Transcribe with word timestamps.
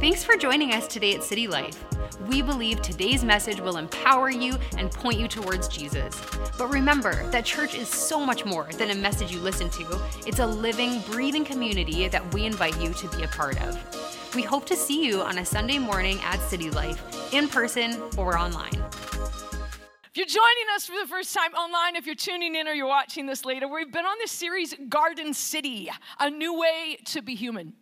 Thanks 0.00 0.24
for 0.24 0.34
joining 0.34 0.72
us 0.72 0.86
today 0.86 1.14
at 1.14 1.22
City 1.22 1.46
Life. 1.46 1.84
We 2.26 2.40
believe 2.40 2.80
today's 2.80 3.22
message 3.22 3.60
will 3.60 3.76
empower 3.76 4.30
you 4.30 4.56
and 4.78 4.90
point 4.90 5.20
you 5.20 5.28
towards 5.28 5.68
Jesus. 5.68 6.18
But 6.56 6.68
remember 6.70 7.28
that 7.28 7.44
church 7.44 7.74
is 7.74 7.86
so 7.86 8.24
much 8.24 8.46
more 8.46 8.66
than 8.78 8.92
a 8.92 8.94
message 8.94 9.30
you 9.30 9.40
listen 9.40 9.68
to, 9.68 10.00
it's 10.26 10.38
a 10.38 10.46
living, 10.46 11.02
breathing 11.10 11.44
community 11.44 12.08
that 12.08 12.32
we 12.32 12.46
invite 12.46 12.80
you 12.80 12.94
to 12.94 13.08
be 13.08 13.24
a 13.24 13.28
part 13.28 13.60
of. 13.62 14.34
We 14.34 14.40
hope 14.40 14.64
to 14.68 14.74
see 14.74 15.04
you 15.04 15.20
on 15.20 15.36
a 15.36 15.44
Sunday 15.44 15.76
morning 15.76 16.18
at 16.22 16.40
City 16.40 16.70
Life, 16.70 17.34
in 17.34 17.46
person 17.46 18.00
or 18.16 18.38
online. 18.38 18.72
If 18.72 20.16
you're 20.16 20.24
joining 20.24 20.74
us 20.74 20.86
for 20.86 20.98
the 20.98 21.08
first 21.08 21.34
time 21.34 21.52
online, 21.52 21.94
if 21.96 22.06
you're 22.06 22.14
tuning 22.14 22.54
in 22.54 22.66
or 22.66 22.72
you're 22.72 22.86
watching 22.86 23.26
this 23.26 23.44
later, 23.44 23.68
we've 23.68 23.92
been 23.92 24.06
on 24.06 24.16
this 24.18 24.32
series, 24.32 24.74
Garden 24.88 25.34
City, 25.34 25.90
a 26.18 26.30
new 26.30 26.58
way 26.58 26.96
to 27.04 27.20
be 27.20 27.34
human. 27.34 27.74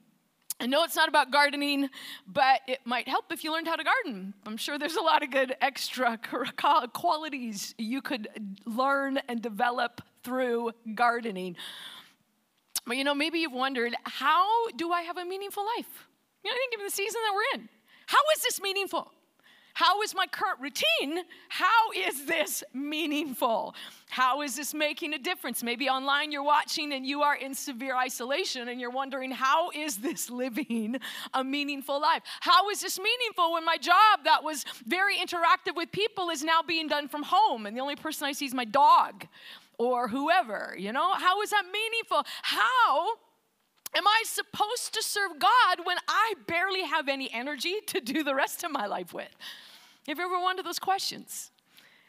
I 0.60 0.66
know 0.66 0.82
it's 0.82 0.96
not 0.96 1.08
about 1.08 1.30
gardening, 1.30 1.88
but 2.26 2.62
it 2.66 2.80
might 2.84 3.06
help 3.06 3.30
if 3.30 3.44
you 3.44 3.52
learned 3.52 3.68
how 3.68 3.76
to 3.76 3.84
garden. 3.84 4.34
I'm 4.44 4.56
sure 4.56 4.76
there's 4.76 4.96
a 4.96 5.00
lot 5.00 5.22
of 5.22 5.30
good 5.30 5.54
extra 5.60 6.18
qualities 6.92 7.76
you 7.78 8.02
could 8.02 8.28
learn 8.66 9.18
and 9.28 9.40
develop 9.40 10.02
through 10.24 10.72
gardening. 10.96 11.56
But 12.86 12.96
you 12.96 13.04
know, 13.04 13.14
maybe 13.14 13.38
you've 13.38 13.52
wondered, 13.52 13.94
how 14.02 14.68
do 14.70 14.90
I 14.90 15.02
have 15.02 15.16
a 15.16 15.24
meaningful 15.24 15.64
life? 15.76 16.08
You 16.42 16.50
know, 16.50 16.54
I 16.54 16.58
think 16.58 16.72
given 16.72 16.86
the 16.86 16.90
season 16.90 17.20
that 17.24 17.34
we're 17.34 17.60
in, 17.60 17.68
how 18.06 18.18
is 18.34 18.42
this 18.42 18.60
meaningful? 18.60 19.12
How 19.78 20.02
is 20.02 20.12
my 20.12 20.26
current 20.26 20.58
routine? 20.58 21.22
How 21.48 21.92
is 21.94 22.24
this 22.24 22.64
meaningful? 22.74 23.76
How 24.08 24.42
is 24.42 24.56
this 24.56 24.74
making 24.74 25.14
a 25.14 25.18
difference? 25.18 25.62
Maybe 25.62 25.88
online 25.88 26.32
you're 26.32 26.42
watching 26.42 26.92
and 26.92 27.06
you 27.06 27.22
are 27.22 27.36
in 27.36 27.54
severe 27.54 27.94
isolation 27.94 28.66
and 28.66 28.80
you're 28.80 28.90
wondering, 28.90 29.30
how 29.30 29.70
is 29.70 29.98
this 29.98 30.30
living 30.42 30.96
a 31.32 31.44
meaningful 31.44 32.00
life? 32.00 32.22
How 32.40 32.68
is 32.70 32.80
this 32.80 32.98
meaningful 32.98 33.52
when 33.52 33.64
my 33.64 33.76
job 33.76 34.24
that 34.24 34.42
was 34.42 34.64
very 34.84 35.14
interactive 35.14 35.76
with 35.76 35.92
people 35.92 36.30
is 36.30 36.42
now 36.42 36.60
being 36.60 36.88
done 36.88 37.06
from 37.06 37.22
home 37.22 37.64
and 37.64 37.76
the 37.76 37.80
only 37.80 37.94
person 37.94 38.26
I 38.26 38.32
see 38.32 38.46
is 38.46 38.54
my 38.54 38.64
dog 38.64 39.28
or 39.78 40.08
whoever? 40.08 40.74
You 40.76 40.92
know, 40.92 41.12
how 41.12 41.40
is 41.42 41.50
that 41.50 41.66
meaningful? 41.72 42.24
How 42.42 43.10
Am 43.94 44.06
I 44.06 44.22
supposed 44.26 44.92
to 44.92 45.02
serve 45.02 45.38
God 45.38 45.78
when 45.84 45.96
I 46.06 46.34
barely 46.46 46.82
have 46.82 47.08
any 47.08 47.32
energy 47.32 47.76
to 47.86 48.00
do 48.00 48.22
the 48.22 48.34
rest 48.34 48.62
of 48.62 48.70
my 48.70 48.84
life 48.84 49.14
with? 49.14 49.34
Have 50.08 50.18
you 50.18 50.24
ever 50.24 50.40
wondered 50.40 50.64
those 50.64 50.78
questions? 50.78 51.50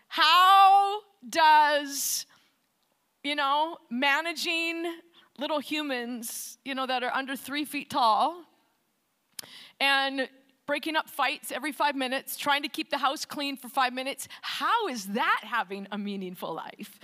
How 0.08 1.02
does, 1.30 2.25
you 3.25 3.36
know, 3.36 3.78
managing 3.89 4.86
little 5.38 5.59
humans, 5.59 6.58
you 6.64 6.75
know, 6.75 6.88
that 6.88 7.03
are 7.03 7.14
under 7.14 7.36
three 7.36 7.66
feet 7.66 7.89
tall 7.89 8.45
and 9.81 10.30
breaking 10.66 10.95
up 10.95 11.09
fights 11.09 11.52
every 11.52 11.73
five 11.73 11.95
minutes, 11.95 12.38
trying 12.38 12.61
to 12.61 12.70
keep 12.70 12.89
the 12.89 13.00
house 13.00 13.25
clean 13.25 13.58
for 13.58 13.67
five 13.67 13.92
minutes, 13.92 14.30
how 14.44 14.88
is 14.88 15.08
that 15.08 15.42
having 15.44 15.86
a 15.92 15.97
meaningful 15.97 16.53
life? 16.53 17.02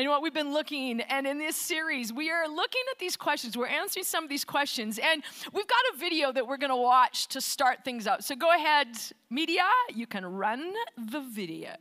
Know 0.00 0.10
what? 0.10 0.22
We've 0.22 0.32
been 0.32 0.52
looking, 0.52 1.02
and 1.02 1.26
in 1.26 1.38
this 1.38 1.54
series, 1.54 2.12
we 2.12 2.30
are 2.30 2.48
looking 2.48 2.80
at 2.90 2.98
these 2.98 3.16
questions. 3.16 3.58
We're 3.58 3.66
answering 3.66 4.04
some 4.04 4.24
of 4.24 4.30
these 4.30 4.44
questions, 4.44 4.98
and 4.98 5.22
we've 5.52 5.66
got 5.66 5.80
a 5.94 5.98
video 5.98 6.32
that 6.32 6.46
we're 6.46 6.56
going 6.56 6.70
to 6.70 6.76
watch 6.76 7.28
to 7.28 7.40
start 7.42 7.84
things 7.84 8.06
out. 8.06 8.24
So 8.24 8.34
go 8.34 8.54
ahead, 8.54 8.88
media, 9.28 9.64
you 9.94 10.06
can 10.06 10.24
run 10.24 10.72
the 10.96 11.20
video. 11.20 11.74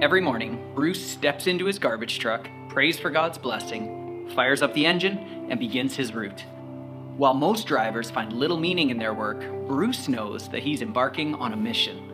Every 0.00 0.22
morning, 0.22 0.72
Bruce 0.74 1.04
steps 1.04 1.46
into 1.46 1.66
his 1.66 1.78
garbage 1.78 2.18
truck, 2.18 2.48
prays 2.70 2.98
for 2.98 3.10
God's 3.10 3.38
blessing, 3.38 4.30
fires 4.34 4.62
up 4.62 4.72
the 4.72 4.86
engine, 4.86 5.46
and 5.50 5.60
begins 5.60 5.94
his 5.94 6.14
route. 6.14 6.42
While 7.18 7.34
most 7.34 7.66
drivers 7.66 8.10
find 8.10 8.32
little 8.32 8.58
meaning 8.58 8.88
in 8.88 8.98
their 8.98 9.12
work, 9.12 9.40
Bruce 9.68 10.08
knows 10.08 10.48
that 10.48 10.62
he's 10.62 10.80
embarking 10.80 11.34
on 11.34 11.52
a 11.52 11.56
mission. 11.56 12.11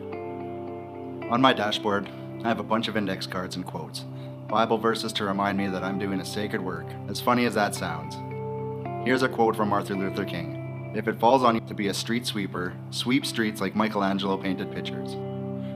On 1.29 1.39
my 1.39 1.53
dashboard, 1.53 2.09
I 2.43 2.47
have 2.47 2.59
a 2.59 2.63
bunch 2.63 2.87
of 2.87 2.97
index 2.97 3.27
cards 3.27 3.55
and 3.55 3.63
quotes, 3.63 3.99
Bible 4.47 4.79
verses 4.79 5.13
to 5.13 5.25
remind 5.25 5.59
me 5.59 5.67
that 5.67 5.83
I'm 5.83 5.99
doing 5.99 6.19
a 6.19 6.25
sacred 6.25 6.59
work, 6.59 6.87
as 7.07 7.21
funny 7.21 7.45
as 7.45 7.53
that 7.53 7.75
sounds. 7.75 8.15
Here's 9.05 9.21
a 9.21 9.29
quote 9.29 9.55
from 9.55 9.69
Martin 9.69 9.99
Luther 9.99 10.25
King 10.25 10.91
If 10.95 11.07
it 11.07 11.19
falls 11.19 11.43
on 11.43 11.53
you 11.53 11.61
to 11.61 11.75
be 11.75 11.89
a 11.89 11.93
street 11.93 12.25
sweeper, 12.25 12.73
sweep 12.89 13.27
streets 13.27 13.61
like 13.61 13.75
Michelangelo 13.75 14.37
painted 14.37 14.71
pictures, 14.71 15.13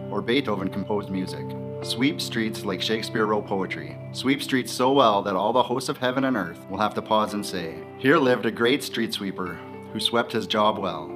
or 0.10 0.24
Beethoven 0.24 0.70
composed 0.70 1.12
music. 1.12 1.46
Sweep 1.84 2.20
streets 2.20 2.66
like 2.66 2.82
Shakespeare 2.82 3.28
wrote 3.28 3.46
poetry. 3.46 3.96
Sweep 4.12 4.42
streets 4.42 4.72
so 4.72 4.92
well 4.92 5.22
that 5.22 5.36
all 5.36 5.54
the 5.54 5.62
hosts 5.62 5.88
of 5.88 5.98
heaven 5.98 6.24
and 6.24 6.36
earth 6.36 6.68
will 6.68 6.80
have 6.80 6.96
to 6.96 7.02
pause 7.04 7.36
and 7.36 7.46
say, 7.46 7.76
Here 8.00 8.18
lived 8.18 8.48
a 8.48 8.52
great 8.52 8.82
street 8.82 9.14
sweeper 9.14 9.60
who 9.92 10.00
swept 10.00 10.32
his 10.32 10.48
job 10.48 10.80
well. 10.80 11.13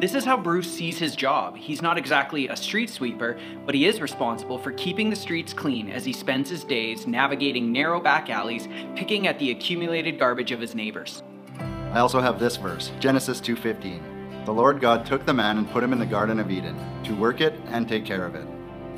This 0.00 0.16
is 0.16 0.24
how 0.24 0.36
Bruce 0.36 0.70
sees 0.70 0.98
his 0.98 1.14
job. 1.14 1.56
He's 1.56 1.80
not 1.80 1.96
exactly 1.96 2.48
a 2.48 2.56
street 2.56 2.90
sweeper, 2.90 3.38
but 3.64 3.76
he 3.76 3.86
is 3.86 4.00
responsible 4.00 4.58
for 4.58 4.72
keeping 4.72 5.08
the 5.08 5.14
streets 5.14 5.52
clean 5.52 5.88
as 5.88 6.04
he 6.04 6.12
spends 6.12 6.50
his 6.50 6.64
days 6.64 7.06
navigating 7.06 7.70
narrow 7.70 8.00
back 8.00 8.28
alleys, 8.28 8.68
picking 8.96 9.28
at 9.28 9.38
the 9.38 9.52
accumulated 9.52 10.18
garbage 10.18 10.50
of 10.50 10.60
his 10.60 10.74
neighbors. 10.74 11.22
I 11.92 12.00
also 12.00 12.20
have 12.20 12.40
this 12.40 12.56
verse, 12.56 12.90
Genesis 12.98 13.40
2:15. 13.40 14.02
The 14.46 14.52
Lord 14.52 14.80
God 14.80 15.06
took 15.06 15.24
the 15.24 15.32
man 15.32 15.58
and 15.58 15.70
put 15.70 15.84
him 15.84 15.92
in 15.92 16.00
the 16.00 16.06
garden 16.06 16.40
of 16.40 16.50
Eden 16.50 16.76
to 17.04 17.14
work 17.14 17.40
it 17.40 17.54
and 17.68 17.88
take 17.88 18.04
care 18.04 18.26
of 18.26 18.34
it. 18.34 18.48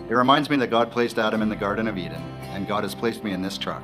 It 0.08 0.14
reminds 0.14 0.48
me 0.48 0.56
that 0.56 0.70
God 0.70 0.90
placed 0.90 1.18
Adam 1.18 1.42
in 1.42 1.50
the 1.50 1.56
garden 1.56 1.88
of 1.88 1.98
Eden, 1.98 2.22
and 2.52 2.66
God 2.66 2.84
has 2.84 2.94
placed 2.94 3.22
me 3.22 3.32
in 3.32 3.42
this 3.42 3.58
truck. 3.58 3.82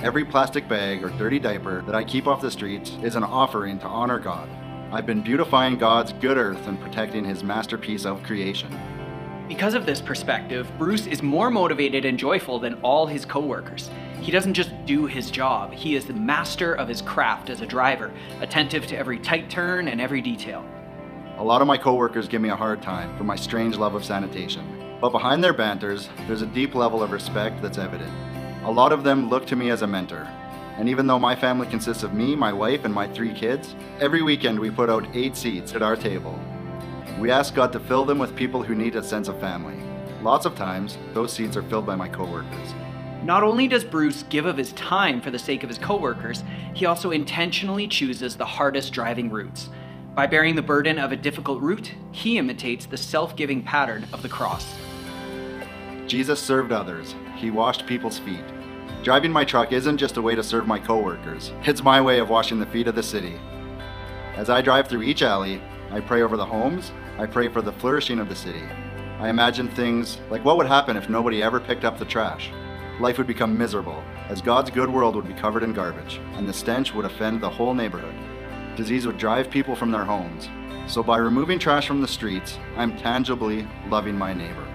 Every 0.00 0.24
plastic 0.24 0.68
bag 0.68 1.04
or 1.04 1.10
dirty 1.10 1.38
diaper 1.38 1.82
that 1.82 1.94
I 1.94 2.02
keep 2.02 2.26
off 2.26 2.40
the 2.40 2.50
streets 2.50 2.98
is 3.04 3.14
an 3.14 3.22
offering 3.22 3.78
to 3.78 3.86
honor 3.86 4.18
God 4.18 4.48
I've 4.94 5.06
been 5.06 5.22
beautifying 5.22 5.76
God's 5.76 6.12
good 6.12 6.38
earth 6.38 6.68
and 6.68 6.80
protecting 6.80 7.24
his 7.24 7.42
masterpiece 7.42 8.06
of 8.06 8.22
creation. 8.22 8.70
Because 9.48 9.74
of 9.74 9.86
this 9.86 10.00
perspective, 10.00 10.70
Bruce 10.78 11.08
is 11.08 11.20
more 11.20 11.50
motivated 11.50 12.04
and 12.04 12.16
joyful 12.16 12.60
than 12.60 12.74
all 12.74 13.04
his 13.04 13.24
coworkers. 13.24 13.90
He 14.20 14.30
doesn't 14.30 14.54
just 14.54 14.70
do 14.86 15.06
his 15.06 15.32
job, 15.32 15.72
he 15.72 15.96
is 15.96 16.04
the 16.04 16.12
master 16.12 16.74
of 16.74 16.86
his 16.86 17.02
craft 17.02 17.50
as 17.50 17.60
a 17.60 17.66
driver, 17.66 18.12
attentive 18.40 18.86
to 18.86 18.96
every 18.96 19.18
tight 19.18 19.50
turn 19.50 19.88
and 19.88 20.00
every 20.00 20.20
detail. 20.20 20.64
A 21.38 21.44
lot 21.44 21.60
of 21.60 21.66
my 21.66 21.76
coworkers 21.76 22.28
give 22.28 22.40
me 22.40 22.50
a 22.50 22.56
hard 22.56 22.80
time 22.80 23.18
for 23.18 23.24
my 23.24 23.34
strange 23.34 23.76
love 23.76 23.96
of 23.96 24.04
sanitation. 24.04 24.96
But 25.00 25.10
behind 25.10 25.42
their 25.42 25.52
banters, 25.52 26.08
there's 26.28 26.42
a 26.42 26.46
deep 26.46 26.76
level 26.76 27.02
of 27.02 27.10
respect 27.10 27.60
that's 27.60 27.78
evident. 27.78 28.12
A 28.62 28.70
lot 28.70 28.92
of 28.92 29.02
them 29.02 29.28
look 29.28 29.44
to 29.46 29.56
me 29.56 29.70
as 29.70 29.82
a 29.82 29.88
mentor, 29.88 30.28
and 30.76 30.88
even 30.88 31.06
though 31.06 31.18
my 31.18 31.36
family 31.36 31.66
consists 31.66 32.02
of 32.02 32.14
me, 32.14 32.34
my 32.34 32.52
wife, 32.52 32.84
and 32.84 32.92
my 32.92 33.06
three 33.08 33.32
kids, 33.32 33.76
every 34.00 34.22
weekend 34.22 34.58
we 34.58 34.70
put 34.70 34.90
out 34.90 35.06
eight 35.14 35.36
seats 35.36 35.74
at 35.74 35.82
our 35.82 35.96
table. 35.96 36.38
We 37.18 37.30
ask 37.30 37.54
God 37.54 37.72
to 37.72 37.80
fill 37.80 38.04
them 38.04 38.18
with 38.18 38.34
people 38.34 38.62
who 38.62 38.74
need 38.74 38.96
a 38.96 39.02
sense 39.02 39.28
of 39.28 39.38
family. 39.38 39.76
Lots 40.22 40.46
of 40.46 40.56
times, 40.56 40.98
those 41.12 41.32
seats 41.32 41.56
are 41.56 41.62
filled 41.62 41.86
by 41.86 41.94
my 41.94 42.08
coworkers. 42.08 42.74
Not 43.22 43.42
only 43.42 43.68
does 43.68 43.84
Bruce 43.84 44.24
give 44.24 44.46
of 44.46 44.56
his 44.56 44.72
time 44.72 45.20
for 45.20 45.30
the 45.30 45.38
sake 45.38 45.62
of 45.62 45.68
his 45.68 45.78
coworkers, 45.78 46.42
he 46.74 46.86
also 46.86 47.10
intentionally 47.10 47.86
chooses 47.86 48.36
the 48.36 48.44
hardest 48.44 48.92
driving 48.92 49.30
routes. 49.30 49.70
By 50.14 50.26
bearing 50.26 50.54
the 50.54 50.62
burden 50.62 50.98
of 50.98 51.10
a 51.10 51.16
difficult 51.16 51.62
route, 51.62 51.92
he 52.12 52.36
imitates 52.36 52.86
the 52.86 52.96
self 52.96 53.34
giving 53.36 53.62
pattern 53.62 54.06
of 54.12 54.22
the 54.22 54.28
cross. 54.28 54.76
Jesus 56.06 56.40
served 56.40 56.70
others, 56.70 57.14
he 57.36 57.50
washed 57.50 57.86
people's 57.86 58.18
feet. 58.18 58.44
Driving 59.04 59.32
my 59.32 59.44
truck 59.44 59.70
isn't 59.70 59.98
just 59.98 60.16
a 60.16 60.22
way 60.22 60.34
to 60.34 60.42
serve 60.42 60.66
my 60.66 60.78
coworkers, 60.78 61.52
it's 61.64 61.82
my 61.82 62.00
way 62.00 62.20
of 62.20 62.30
washing 62.30 62.58
the 62.58 62.64
feet 62.64 62.88
of 62.88 62.94
the 62.94 63.02
city. 63.02 63.38
As 64.34 64.48
I 64.48 64.62
drive 64.62 64.88
through 64.88 65.02
each 65.02 65.20
alley, 65.20 65.60
I 65.90 66.00
pray 66.00 66.22
over 66.22 66.38
the 66.38 66.46
homes, 66.46 66.90
I 67.18 67.26
pray 67.26 67.48
for 67.48 67.60
the 67.60 67.74
flourishing 67.74 68.18
of 68.18 68.30
the 68.30 68.34
city. 68.34 68.62
I 69.18 69.28
imagine 69.28 69.68
things 69.68 70.20
like 70.30 70.42
what 70.42 70.56
would 70.56 70.66
happen 70.66 70.96
if 70.96 71.10
nobody 71.10 71.42
ever 71.42 71.60
picked 71.60 71.84
up 71.84 71.98
the 71.98 72.06
trash. 72.06 72.50
Life 72.98 73.18
would 73.18 73.26
become 73.26 73.58
miserable, 73.58 74.02
as 74.30 74.40
God's 74.40 74.70
good 74.70 74.88
world 74.88 75.16
would 75.16 75.28
be 75.28 75.34
covered 75.34 75.64
in 75.64 75.74
garbage, 75.74 76.18
and 76.36 76.48
the 76.48 76.54
stench 76.54 76.94
would 76.94 77.04
offend 77.04 77.42
the 77.42 77.50
whole 77.50 77.74
neighborhood. 77.74 78.14
Disease 78.74 79.06
would 79.06 79.18
drive 79.18 79.50
people 79.50 79.76
from 79.76 79.90
their 79.90 80.06
homes. 80.06 80.48
So 80.90 81.02
by 81.02 81.18
removing 81.18 81.58
trash 81.58 81.86
from 81.86 82.00
the 82.00 82.08
streets, 82.08 82.58
I'm 82.78 82.96
tangibly 82.96 83.68
loving 83.90 84.16
my 84.16 84.32
neighbor. 84.32 84.66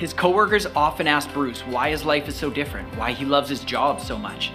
His 0.00 0.14
coworkers 0.14 0.64
often 0.74 1.06
ask 1.06 1.30
Bruce 1.34 1.60
why 1.66 1.90
his 1.90 2.06
life 2.06 2.26
is 2.26 2.34
so 2.34 2.48
different, 2.48 2.88
why 2.96 3.12
he 3.12 3.26
loves 3.26 3.50
his 3.50 3.62
job 3.62 4.00
so 4.00 4.16
much. 4.16 4.50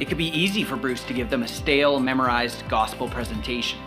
It 0.00 0.06
could 0.06 0.16
be 0.16 0.28
easy 0.28 0.64
for 0.64 0.74
Bruce 0.74 1.04
to 1.04 1.12
give 1.12 1.28
them 1.28 1.42
a 1.42 1.48
stale, 1.48 2.00
memorized 2.00 2.66
gospel 2.70 3.06
presentation. 3.06 3.78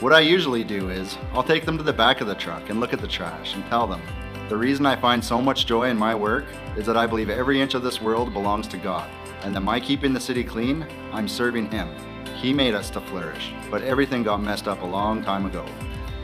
What 0.00 0.14
I 0.14 0.20
usually 0.20 0.64
do 0.64 0.88
is, 0.88 1.18
I'll 1.34 1.42
take 1.42 1.66
them 1.66 1.76
to 1.76 1.84
the 1.84 1.92
back 1.92 2.22
of 2.22 2.26
the 2.26 2.34
truck 2.34 2.70
and 2.70 2.80
look 2.80 2.94
at 2.94 3.02
the 3.02 3.06
trash 3.06 3.54
and 3.54 3.66
tell 3.66 3.86
them, 3.86 4.00
the 4.48 4.56
reason 4.56 4.86
I 4.86 4.96
find 4.96 5.22
so 5.22 5.42
much 5.42 5.66
joy 5.66 5.90
in 5.90 5.98
my 5.98 6.14
work 6.14 6.46
is 6.74 6.86
that 6.86 6.96
I 6.96 7.06
believe 7.06 7.28
every 7.28 7.60
inch 7.60 7.74
of 7.74 7.82
this 7.82 8.00
world 8.00 8.32
belongs 8.32 8.66
to 8.68 8.78
God, 8.78 9.10
and 9.42 9.54
that 9.54 9.60
my 9.60 9.78
keeping 9.78 10.14
the 10.14 10.20
city 10.20 10.42
clean, 10.42 10.86
I'm 11.12 11.28
serving 11.28 11.70
Him. 11.70 11.94
He 12.36 12.54
made 12.54 12.72
us 12.72 12.88
to 12.90 13.02
flourish, 13.02 13.52
but 13.70 13.82
everything 13.82 14.22
got 14.22 14.40
messed 14.40 14.68
up 14.68 14.80
a 14.80 14.86
long 14.86 15.22
time 15.22 15.44
ago. 15.44 15.66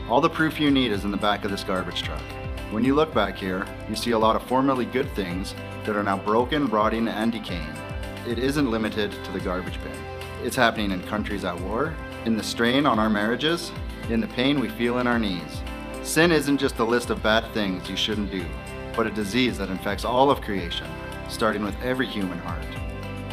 All 0.09 0.21
the 0.21 0.27
proof 0.27 0.59
you 0.59 0.71
need 0.71 0.91
is 0.91 1.05
in 1.05 1.11
the 1.11 1.17
back 1.17 1.45
of 1.45 1.51
this 1.51 1.63
garbage 1.63 2.01
truck. 2.01 2.23
When 2.71 2.85
you 2.85 2.95
look 2.95 3.13
back 3.13 3.35
here, 3.35 3.67
you 3.89 3.97
see 3.97 4.11
a 4.11 4.17
lot 4.17 4.37
of 4.37 4.43
formerly 4.43 4.85
good 4.85 5.13
things 5.13 5.53
that 5.83 5.97
are 5.97 6.03
now 6.03 6.17
broken, 6.17 6.67
rotting, 6.67 7.09
and 7.09 7.29
decaying. 7.29 7.75
It 8.25 8.39
isn't 8.39 8.71
limited 8.71 9.11
to 9.11 9.31
the 9.33 9.41
garbage 9.41 9.77
bin. 9.83 9.91
It's 10.41 10.55
happening 10.55 10.91
in 10.91 11.03
countries 11.03 11.43
at 11.43 11.59
war, 11.59 11.93
in 12.23 12.37
the 12.37 12.43
strain 12.43 12.85
on 12.85 12.97
our 12.97 13.09
marriages, 13.09 13.73
in 14.09 14.21
the 14.21 14.27
pain 14.27 14.57
we 14.57 14.69
feel 14.69 14.99
in 14.99 15.07
our 15.07 15.19
knees. 15.19 15.61
Sin 16.03 16.31
isn't 16.31 16.59
just 16.59 16.79
a 16.79 16.83
list 16.85 17.09
of 17.09 17.21
bad 17.21 17.53
things 17.53 17.89
you 17.89 17.97
shouldn't 17.97 18.31
do, 18.31 18.45
but 18.95 19.05
a 19.05 19.11
disease 19.11 19.57
that 19.57 19.69
infects 19.69 20.05
all 20.05 20.31
of 20.31 20.39
creation, 20.39 20.87
starting 21.27 21.63
with 21.63 21.75
every 21.81 22.07
human 22.07 22.39
heart. 22.39 22.63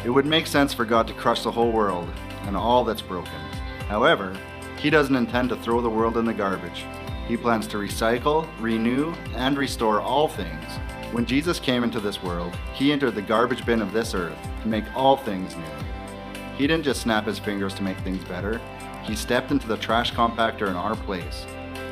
It 0.03 0.09
would 0.09 0.25
make 0.25 0.47
sense 0.47 0.73
for 0.73 0.83
God 0.83 1.07
to 1.07 1.13
crush 1.13 1.43
the 1.43 1.51
whole 1.51 1.71
world 1.71 2.09
and 2.41 2.57
all 2.57 2.83
that's 2.83 3.01
broken. 3.01 3.39
However, 3.87 4.35
He 4.79 4.89
doesn't 4.89 5.15
intend 5.15 5.47
to 5.47 5.55
throw 5.55 5.79
the 5.79 5.89
world 5.89 6.17
in 6.17 6.25
the 6.25 6.33
garbage. 6.33 6.83
He 7.29 7.37
plans 7.37 7.67
to 7.67 7.77
recycle, 7.77 8.47
renew, 8.59 9.13
and 9.35 9.55
restore 9.55 10.01
all 10.01 10.27
things. 10.27 10.65
When 11.11 11.27
Jesus 11.27 11.59
came 11.59 11.83
into 11.83 11.99
this 11.99 12.23
world, 12.23 12.55
He 12.73 12.91
entered 12.91 13.13
the 13.13 13.21
garbage 13.21 13.67
bin 13.67 13.83
of 13.83 13.93
this 13.93 14.15
earth 14.15 14.35
to 14.63 14.67
make 14.67 14.83
all 14.95 15.15
things 15.15 15.55
new. 15.55 16.43
He 16.57 16.65
didn't 16.65 16.85
just 16.85 17.01
snap 17.01 17.27
His 17.27 17.37
fingers 17.37 17.75
to 17.75 17.83
make 17.83 17.99
things 17.99 18.23
better, 18.23 18.59
He 19.03 19.15
stepped 19.15 19.51
into 19.51 19.67
the 19.67 19.77
trash 19.77 20.11
compactor 20.11 20.69
in 20.69 20.75
our 20.75 20.95
place. 20.95 21.45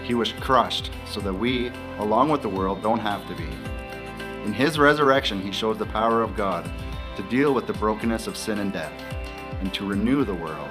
He 0.03 0.15
was 0.15 0.33
crushed 0.33 0.89
so 1.07 1.19
that 1.21 1.33
we, 1.33 1.71
along 1.99 2.29
with 2.29 2.41
the 2.41 2.49
world, 2.49 2.81
don't 2.81 2.99
have 2.99 3.27
to 3.27 3.35
be. 3.35 3.47
In 4.43 4.53
His 4.53 4.79
resurrection, 4.79 5.39
He 5.39 5.51
shows 5.51 5.77
the 5.77 5.85
power 5.85 6.23
of 6.23 6.35
God 6.35 6.67
to 7.15 7.21
deal 7.29 7.53
with 7.53 7.67
the 7.67 7.73
brokenness 7.73 8.25
of 8.25 8.37
sin 8.37 8.57
and 8.57 8.73
death, 8.73 9.03
and 9.61 9.71
to 9.75 9.87
renew 9.87 10.25
the 10.25 10.33
world. 10.33 10.69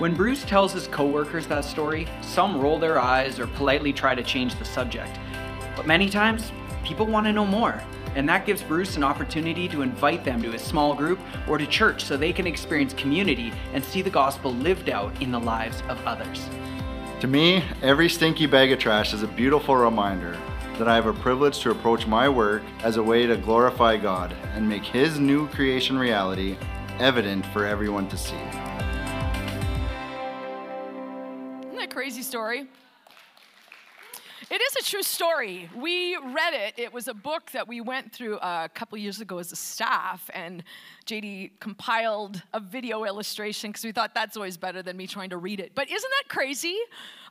When 0.00 0.14
Bruce 0.14 0.42
tells 0.46 0.72
his 0.72 0.86
coworkers 0.86 1.46
that 1.48 1.62
story, 1.62 2.08
some 2.22 2.58
roll 2.58 2.78
their 2.78 2.98
eyes 2.98 3.38
or 3.38 3.46
politely 3.48 3.92
try 3.92 4.14
to 4.14 4.22
change 4.22 4.58
the 4.58 4.64
subject. 4.64 5.20
But 5.76 5.86
many 5.86 6.08
times, 6.08 6.52
people 6.82 7.04
want 7.04 7.26
to 7.26 7.34
know 7.34 7.44
more, 7.44 7.82
and 8.14 8.26
that 8.26 8.46
gives 8.46 8.62
Bruce 8.62 8.96
an 8.96 9.04
opportunity 9.04 9.68
to 9.68 9.82
invite 9.82 10.24
them 10.24 10.40
to 10.40 10.52
his 10.52 10.62
small 10.62 10.94
group 10.94 11.18
or 11.46 11.58
to 11.58 11.66
church 11.66 12.02
so 12.02 12.16
they 12.16 12.32
can 12.32 12.46
experience 12.46 12.94
community 12.94 13.52
and 13.74 13.84
see 13.84 14.00
the 14.00 14.08
gospel 14.08 14.54
lived 14.54 14.88
out 14.88 15.12
in 15.20 15.30
the 15.30 15.38
lives 15.38 15.82
of 15.90 16.02
others. 16.06 16.48
To 17.20 17.26
me, 17.26 17.62
every 17.82 18.08
stinky 18.08 18.46
bag 18.46 18.72
of 18.72 18.78
trash 18.78 19.12
is 19.12 19.22
a 19.22 19.28
beautiful 19.28 19.76
reminder 19.76 20.34
that 20.78 20.88
I 20.88 20.94
have 20.94 21.08
a 21.08 21.12
privilege 21.12 21.58
to 21.58 21.72
approach 21.72 22.06
my 22.06 22.26
work 22.26 22.62
as 22.82 22.96
a 22.96 23.02
way 23.02 23.26
to 23.26 23.36
glorify 23.36 23.98
God 23.98 24.34
and 24.54 24.66
make 24.66 24.82
His 24.82 25.18
new 25.18 25.46
creation 25.48 25.98
reality 25.98 26.56
evident 26.98 27.44
for 27.44 27.66
everyone 27.66 28.08
to 28.08 28.16
see. 28.16 28.69
Story? 32.30 32.68
It 34.52 34.60
is 34.60 34.86
a 34.86 34.88
true 34.88 35.02
story. 35.02 35.68
We 35.76 36.16
read 36.16 36.54
it. 36.54 36.74
It 36.76 36.92
was 36.92 37.08
a 37.08 37.14
book 37.14 37.50
that 37.50 37.66
we 37.66 37.80
went 37.80 38.12
through 38.12 38.36
a 38.36 38.70
couple 38.72 38.96
years 38.98 39.20
ago 39.20 39.38
as 39.38 39.50
a 39.50 39.56
staff, 39.56 40.30
and 40.32 40.62
JD 41.06 41.58
compiled 41.58 42.40
a 42.52 42.60
video 42.60 43.02
illustration 43.02 43.70
because 43.70 43.84
we 43.84 43.90
thought 43.90 44.14
that's 44.14 44.36
always 44.36 44.56
better 44.56 44.80
than 44.80 44.96
me 44.96 45.08
trying 45.08 45.30
to 45.30 45.38
read 45.38 45.58
it. 45.58 45.72
But 45.74 45.90
isn't 45.90 46.10
that 46.20 46.28
crazy? 46.32 46.76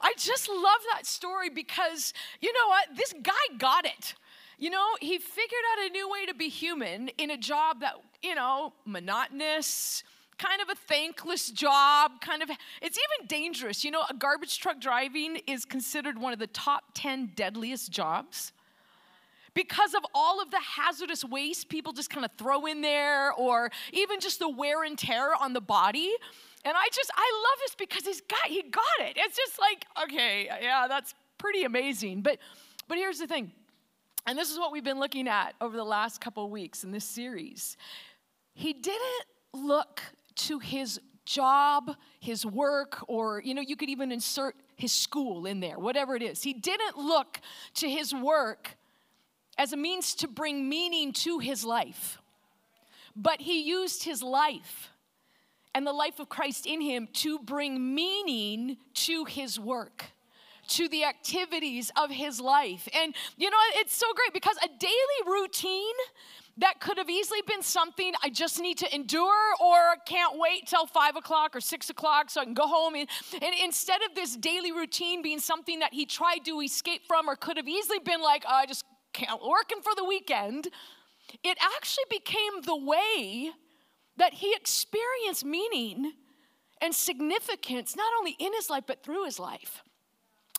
I 0.01 0.11
just 0.17 0.49
love 0.49 0.81
that 0.93 1.05
story 1.05 1.49
because 1.49 2.13
you 2.41 2.51
know 2.51 2.67
what? 2.67 2.97
This 2.97 3.13
guy 3.23 3.55
got 3.57 3.85
it. 3.85 4.15
You 4.57 4.69
know, 4.69 4.85
he 4.99 5.17
figured 5.17 5.61
out 5.77 5.89
a 5.89 5.93
new 5.93 6.09
way 6.09 6.25
to 6.25 6.33
be 6.33 6.49
human 6.49 7.07
in 7.17 7.31
a 7.31 7.37
job 7.37 7.79
that, 7.79 7.93
you 8.21 8.35
know, 8.35 8.73
monotonous, 8.85 10.03
kind 10.39 10.61
of 10.61 10.69
a 10.69 10.75
thankless 10.75 11.51
job, 11.51 12.21
kind 12.21 12.41
of, 12.41 12.49
it's 12.81 12.97
even 12.97 13.27
dangerous. 13.27 13.83
You 13.83 13.91
know, 13.91 14.03
a 14.09 14.13
garbage 14.13 14.59
truck 14.59 14.79
driving 14.79 15.41
is 15.45 15.65
considered 15.65 16.17
one 16.17 16.33
of 16.33 16.39
the 16.39 16.47
top 16.47 16.85
10 16.95 17.33
deadliest 17.35 17.91
jobs 17.91 18.53
because 19.53 19.93
of 19.93 20.03
all 20.13 20.41
of 20.41 20.51
the 20.51 20.59
hazardous 20.59 21.25
waste 21.25 21.69
people 21.69 21.91
just 21.91 22.09
kind 22.09 22.25
of 22.25 22.31
throw 22.37 22.65
in 22.65 22.81
there 22.81 23.33
or 23.33 23.69
even 23.91 24.19
just 24.19 24.39
the 24.39 24.49
wear 24.49 24.83
and 24.83 24.97
tear 24.97 25.35
on 25.35 25.53
the 25.53 25.61
body. 25.61 26.11
And 26.63 26.73
I 26.75 26.87
just, 26.93 27.11
I 27.13 27.43
love 27.49 27.59
this 27.65 27.75
because 27.75 28.05
he's 28.05 28.21
got, 28.21 28.45
he 28.47 28.61
got 28.63 28.83
it. 29.01 29.17
It's 29.17 29.35
just 29.35 29.59
like, 29.59 29.85
okay, 30.03 30.47
yeah, 30.61 30.87
that's 30.87 31.13
pretty 31.37 31.63
amazing. 31.63 32.21
But, 32.21 32.37
but 32.87 32.97
here's 32.97 33.19
the 33.19 33.27
thing. 33.27 33.51
And 34.25 34.37
this 34.37 34.51
is 34.51 34.59
what 34.59 34.71
we've 34.71 34.83
been 34.83 34.99
looking 34.99 35.27
at 35.27 35.55
over 35.59 35.75
the 35.75 35.83
last 35.83 36.21
couple 36.21 36.49
weeks 36.49 36.83
in 36.83 36.91
this 36.91 37.05
series. 37.05 37.75
He 38.53 38.73
didn't 38.73 39.25
look 39.53 40.01
to 40.35 40.59
his 40.59 40.99
job, 41.25 41.95
his 42.19 42.45
work, 42.45 43.03
or, 43.07 43.41
you 43.41 43.53
know, 43.53 43.61
you 43.61 43.75
could 43.75 43.89
even 43.89 44.11
insert 44.11 44.55
his 44.75 44.91
school 44.91 45.45
in 45.45 45.59
there, 45.59 45.77
whatever 45.77 46.15
it 46.15 46.23
is. 46.23 46.41
He 46.41 46.53
didn't 46.53 46.97
look 46.97 47.39
to 47.75 47.89
his 47.89 48.13
work 48.13 48.75
as 49.57 49.73
a 49.73 49.77
means 49.77 50.15
to 50.15 50.27
bring 50.27 50.67
meaning 50.67 51.11
to 51.11 51.39
his 51.39 51.63
life, 51.63 52.17
but 53.15 53.41
he 53.41 53.61
used 53.61 54.03
his 54.03 54.23
life 54.23 54.89
and 55.75 55.85
the 55.85 55.93
life 55.93 56.19
of 56.19 56.29
Christ 56.29 56.65
in 56.65 56.81
him 56.81 57.07
to 57.13 57.39
bring 57.39 57.93
meaning 57.93 58.77
to 58.93 59.25
his 59.25 59.59
work 59.59 60.05
to 60.69 60.87
the 60.87 61.03
activities 61.03 61.91
of 61.95 62.09
his 62.09 62.39
life. 62.39 62.87
And 62.95 63.15
you 63.37 63.49
know, 63.49 63.57
it's 63.75 63.95
so 63.95 64.05
great 64.13 64.33
because 64.33 64.57
a 64.57 64.69
daily 64.79 65.39
routine 65.39 65.95
that 66.59 66.79
could 66.79 66.97
have 66.97 67.09
easily 67.09 67.41
been 67.47 67.61
something 67.61 68.13
I 68.21 68.29
just 68.29 68.59
need 68.59 68.77
to 68.79 68.95
endure 68.95 69.53
or 69.61 69.95
can't 70.05 70.37
wait 70.37 70.67
till 70.67 70.85
five 70.85 71.15
o'clock 71.15 71.55
or 71.55 71.61
six 71.61 71.89
o'clock 71.89 72.29
so 72.29 72.41
I 72.41 72.45
can 72.45 72.53
go 72.53 72.67
home. 72.67 72.95
And, 72.95 73.07
and 73.33 73.53
instead 73.63 74.01
of 74.07 74.15
this 74.15 74.35
daily 74.35 74.71
routine 74.71 75.21
being 75.21 75.39
something 75.39 75.79
that 75.79 75.93
he 75.93 76.05
tried 76.05 76.39
to 76.45 76.59
escape 76.61 77.03
from 77.07 77.29
or 77.29 77.35
could 77.35 77.57
have 77.57 77.67
easily 77.67 77.99
been 77.99 78.21
like, 78.21 78.43
oh, 78.47 78.53
I 78.53 78.65
just 78.65 78.83
can't 79.13 79.41
working 79.41 79.81
for 79.81 79.95
the 79.95 80.03
weekend, 80.03 80.67
it 81.43 81.57
actually 81.75 82.05
became 82.09 82.61
the 82.65 82.75
way 82.75 83.51
that 84.17 84.33
he 84.33 84.53
experienced 84.53 85.45
meaning 85.45 86.13
and 86.81 86.93
significance 86.93 87.95
not 87.95 88.11
only 88.19 88.35
in 88.39 88.53
his 88.53 88.69
life 88.69 88.83
but 88.85 89.03
through 89.03 89.25
his 89.25 89.39
life. 89.39 89.81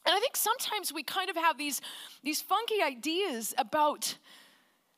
And 0.06 0.14
I 0.14 0.18
think 0.18 0.34
sometimes 0.34 0.94
we 0.94 1.02
kind 1.02 1.28
of 1.28 1.36
have 1.36 1.58
these, 1.58 1.82
these 2.22 2.40
funky 2.40 2.82
ideas 2.82 3.54
about 3.58 4.16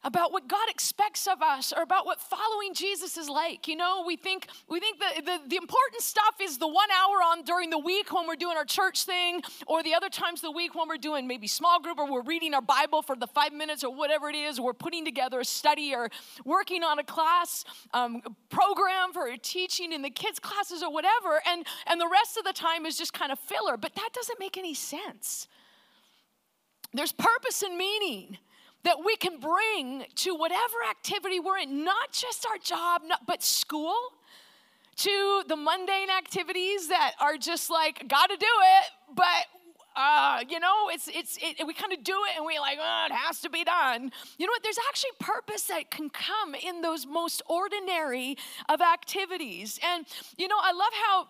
about 0.04 0.32
what 0.32 0.49
God 0.49 0.69
expects 0.69 1.26
of 1.26 1.43
us 1.43 1.72
or 1.76 1.82
about 1.82 2.06
what 2.06 2.20
following 2.20 2.75
Jesus 2.75 3.16
is 3.16 3.28
like. 3.28 3.69
You 3.69 3.76
know, 3.76 4.02
we 4.06 4.16
think 4.16 4.49
we 4.69 4.81
think 4.81 4.99
the, 4.99 5.22
the, 5.22 5.40
the, 5.49 5.56
important 5.56 6.02
stuff 6.02 6.37
is 6.40 6.58
the 6.58 6.66
one 6.66 6.88
hour 6.90 7.16
on 7.22 7.44
during 7.44 7.70
the 7.70 7.78
week 7.78 8.12
when 8.12 8.26
we're 8.26 8.37
doing 8.37 8.56
our 8.56 8.64
church 8.64 9.04
thing, 9.04 9.43
or 9.66 9.82
the 9.82 9.94
other 9.94 10.08
times 10.08 10.40
the 10.40 10.50
week 10.50 10.75
when 10.75 10.88
we're 10.88 10.96
doing 10.96 11.26
maybe 11.26 11.46
small 11.46 11.81
group 11.81 11.99
or 11.99 12.10
we're 12.10 12.22
reading 12.22 12.54
our 12.54 12.62
Bible 12.62 13.02
for 13.02 13.14
the 13.14 13.26
five 13.26 13.52
minutes 13.52 13.84
or 13.84 13.94
whatever 13.94 14.28
it 14.28 14.37
is, 14.37 14.58
or 14.58 14.66
we're 14.66 14.72
putting 14.72 15.04
together 15.04 15.40
a 15.40 15.44
study 15.44 15.94
or 15.94 16.10
working 16.44 16.82
on 16.82 16.99
a 16.99 17.04
class 17.04 17.64
um, 17.94 18.22
program 18.50 19.12
for 19.12 19.28
teaching 19.40 19.93
in 19.93 20.02
the 20.02 20.10
kids' 20.10 20.38
classes 20.38 20.82
or 20.82 20.92
whatever, 20.92 21.40
and, 21.47 21.64
and 21.87 22.00
the 22.00 22.09
rest 22.09 22.37
of 22.37 22.44
the 22.44 22.52
time 22.52 22.87
is 22.87 22.99
just 22.99 23.12
kind 23.12 23.30
of 23.30 23.38
filler. 23.38 23.76
But 23.76 23.94
that 23.94 24.11
doesn't 24.12 24.40
make 24.40 24.59
any 24.59 24.75
sense. 24.75 25.47
There's 26.92 27.12
purpose 27.12 27.62
and 27.62 27.76
meaning 27.76 28.38
that 28.85 29.05
we 29.05 29.17
can 29.17 29.39
bring 29.39 30.05
to 30.17 30.35
whatever 30.35 30.75
activity 30.91 31.41
we're 31.41 31.59
in, 31.59 31.85
not 31.85 32.12
just 32.12 32.47
our 32.47 32.59
job, 32.59 33.03
not, 33.07 33.27
but 33.27 33.43
school, 33.43 33.95
to 34.97 35.43
the 35.49 35.57
mundane 35.57 36.11
activities 36.11 36.89
that 36.89 37.12
are 37.21 37.37
just 37.37 37.71
like, 37.71 38.07
gotta 38.09 38.37
do 38.37 38.47
it, 38.47 39.15
but 39.15 39.47
uh, 39.95 40.43
you 40.49 40.59
know, 40.59 40.89
it's 40.91 41.09
it's 41.09 41.39
it, 41.43 41.67
we 41.67 41.75
kind 41.75 41.93
of 41.93 42.03
do 42.03 42.15
it 42.31 42.37
and 42.37 42.47
we 42.47 42.59
like, 42.59 42.79
oh, 42.81 43.07
it 43.11 43.12
has 43.12 43.41
to 43.41 43.51
be 43.51 43.62
done. 43.62 44.11
You 44.39 44.47
know 44.47 44.51
what? 44.53 44.62
There's 44.62 44.79
actually 44.89 45.11
purpose 45.21 45.65
that 45.65 45.91
can 45.91 46.09
come 46.09 46.55
in 46.55 46.81
those 46.81 47.07
most 47.07 47.43
ordinary 47.47 48.37
of 48.69 48.81
activities. 48.81 49.79
And 49.87 50.07
you 50.39 50.49
know, 50.49 50.57
I 50.61 50.73
love 50.73 50.93
how, 51.07 51.29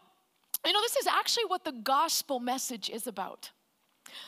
you 0.65 0.73
know, 0.73 0.81
this 0.81 0.97
is 0.97 1.07
actually 1.09 1.47
what 1.47 1.65
the 1.65 1.73
gospel 1.73 2.39
message 2.39 2.89
is 2.89 3.07
about. 3.07 3.51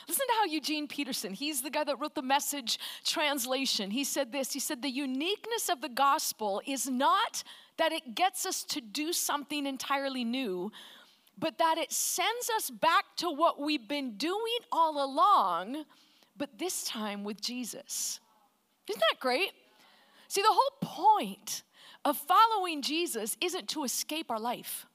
Listen 0.07 0.27
to 0.27 0.33
how 0.39 0.45
Eugene 0.45 0.87
Peterson, 0.87 1.33
he's 1.33 1.61
the 1.61 1.69
guy 1.69 1.83
that 1.83 1.99
wrote 1.99 2.15
the 2.15 2.21
message 2.21 2.79
translation. 3.03 3.91
He 3.91 4.03
said 4.03 4.31
this 4.31 4.53
He 4.53 4.59
said, 4.59 4.81
The 4.81 4.89
uniqueness 4.89 5.69
of 5.69 5.81
the 5.81 5.89
gospel 5.89 6.61
is 6.65 6.87
not 6.87 7.43
that 7.77 7.91
it 7.91 8.15
gets 8.15 8.45
us 8.45 8.63
to 8.63 8.81
do 8.81 9.11
something 9.11 9.65
entirely 9.65 10.23
new, 10.23 10.71
but 11.37 11.57
that 11.57 11.77
it 11.77 11.91
sends 11.91 12.49
us 12.55 12.69
back 12.69 13.03
to 13.17 13.29
what 13.29 13.59
we've 13.59 13.87
been 13.87 14.17
doing 14.17 14.59
all 14.71 15.03
along, 15.03 15.83
but 16.37 16.57
this 16.57 16.85
time 16.85 17.23
with 17.23 17.41
Jesus. 17.41 18.19
Isn't 18.87 19.03
that 19.11 19.19
great? 19.19 19.51
See, 20.27 20.41
the 20.41 20.47
whole 20.49 20.77
point 20.81 21.63
of 22.03 22.17
following 22.17 22.81
Jesus 22.81 23.35
isn't 23.41 23.67
to 23.69 23.83
escape 23.83 24.31
our 24.31 24.39
life. 24.39 24.85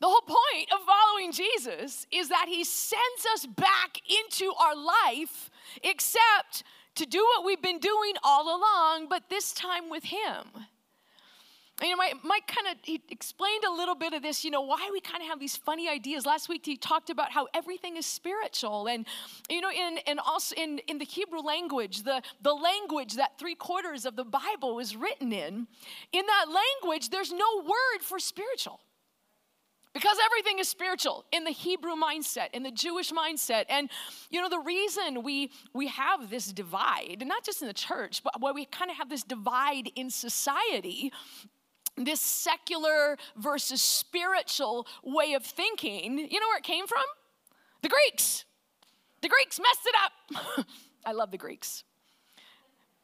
The 0.00 0.06
whole 0.06 0.20
point 0.20 0.72
of 0.72 0.78
following 0.86 1.32
Jesus 1.32 2.06
is 2.12 2.28
that 2.28 2.46
he 2.48 2.62
sends 2.62 3.26
us 3.34 3.46
back 3.46 4.00
into 4.08 4.52
our 4.60 4.76
life, 4.76 5.50
except 5.82 6.62
to 6.94 7.06
do 7.06 7.18
what 7.18 7.44
we've 7.44 7.62
been 7.62 7.80
doing 7.80 8.12
all 8.22 8.56
along, 8.56 9.08
but 9.08 9.28
this 9.28 9.52
time 9.52 9.90
with 9.90 10.04
him. 10.04 10.44
you 11.82 11.90
know, 11.90 11.96
Mike, 11.96 12.14
Mike 12.22 12.46
kind 12.46 12.68
of 12.68 12.76
he 12.82 13.02
explained 13.10 13.64
a 13.64 13.72
little 13.72 13.96
bit 13.96 14.12
of 14.12 14.22
this, 14.22 14.44
you 14.44 14.52
know, 14.52 14.60
why 14.60 14.88
we 14.92 15.00
kind 15.00 15.20
of 15.20 15.28
have 15.28 15.40
these 15.40 15.56
funny 15.56 15.88
ideas. 15.88 16.24
Last 16.24 16.48
week 16.48 16.64
he 16.64 16.76
talked 16.76 17.10
about 17.10 17.32
how 17.32 17.48
everything 17.52 17.96
is 17.96 18.06
spiritual. 18.06 18.86
And, 18.86 19.04
you 19.50 19.60
know, 19.60 19.70
in, 19.70 19.98
and 20.06 20.20
also 20.20 20.54
in, 20.54 20.78
in 20.86 20.98
the 20.98 21.04
Hebrew 21.04 21.40
language, 21.40 22.04
the, 22.04 22.22
the 22.42 22.54
language 22.54 23.14
that 23.14 23.36
three 23.36 23.56
quarters 23.56 24.04
of 24.04 24.14
the 24.14 24.24
Bible 24.24 24.78
is 24.78 24.94
written 24.94 25.32
in, 25.32 25.66
in 26.12 26.26
that 26.26 26.46
language, 26.48 27.10
there's 27.10 27.32
no 27.32 27.62
word 27.64 28.02
for 28.02 28.20
spiritual 28.20 28.78
because 29.98 30.16
everything 30.24 30.60
is 30.60 30.68
spiritual 30.68 31.24
in 31.32 31.42
the 31.42 31.50
hebrew 31.50 31.94
mindset 31.94 32.48
in 32.52 32.62
the 32.62 32.70
jewish 32.70 33.10
mindset. 33.10 33.64
And 33.68 33.90
you 34.30 34.40
know 34.40 34.48
the 34.48 34.60
reason 34.60 35.22
we 35.24 35.50
we 35.74 35.88
have 35.88 36.30
this 36.30 36.52
divide, 36.52 37.24
not 37.26 37.44
just 37.44 37.62
in 37.62 37.68
the 37.68 37.74
church 37.74 38.22
but 38.22 38.40
why 38.40 38.52
we 38.52 38.64
kind 38.64 38.90
of 38.90 38.96
have 38.96 39.08
this 39.08 39.24
divide 39.24 39.90
in 39.96 40.10
society 40.10 41.12
this 41.96 42.20
secular 42.20 43.16
versus 43.36 43.82
spiritual 43.82 44.86
way 45.02 45.32
of 45.32 45.44
thinking 45.44 46.18
you 46.18 46.40
know 46.40 46.46
where 46.48 46.58
it 46.58 46.64
came 46.64 46.86
from? 46.86 47.04
The 47.82 47.88
greeks. 47.88 48.44
The 49.20 49.28
greeks 49.28 49.58
messed 49.58 49.86
it 49.86 49.94
up. 50.04 50.66
I 51.04 51.12
love 51.12 51.32
the 51.32 51.38
greeks 51.38 51.82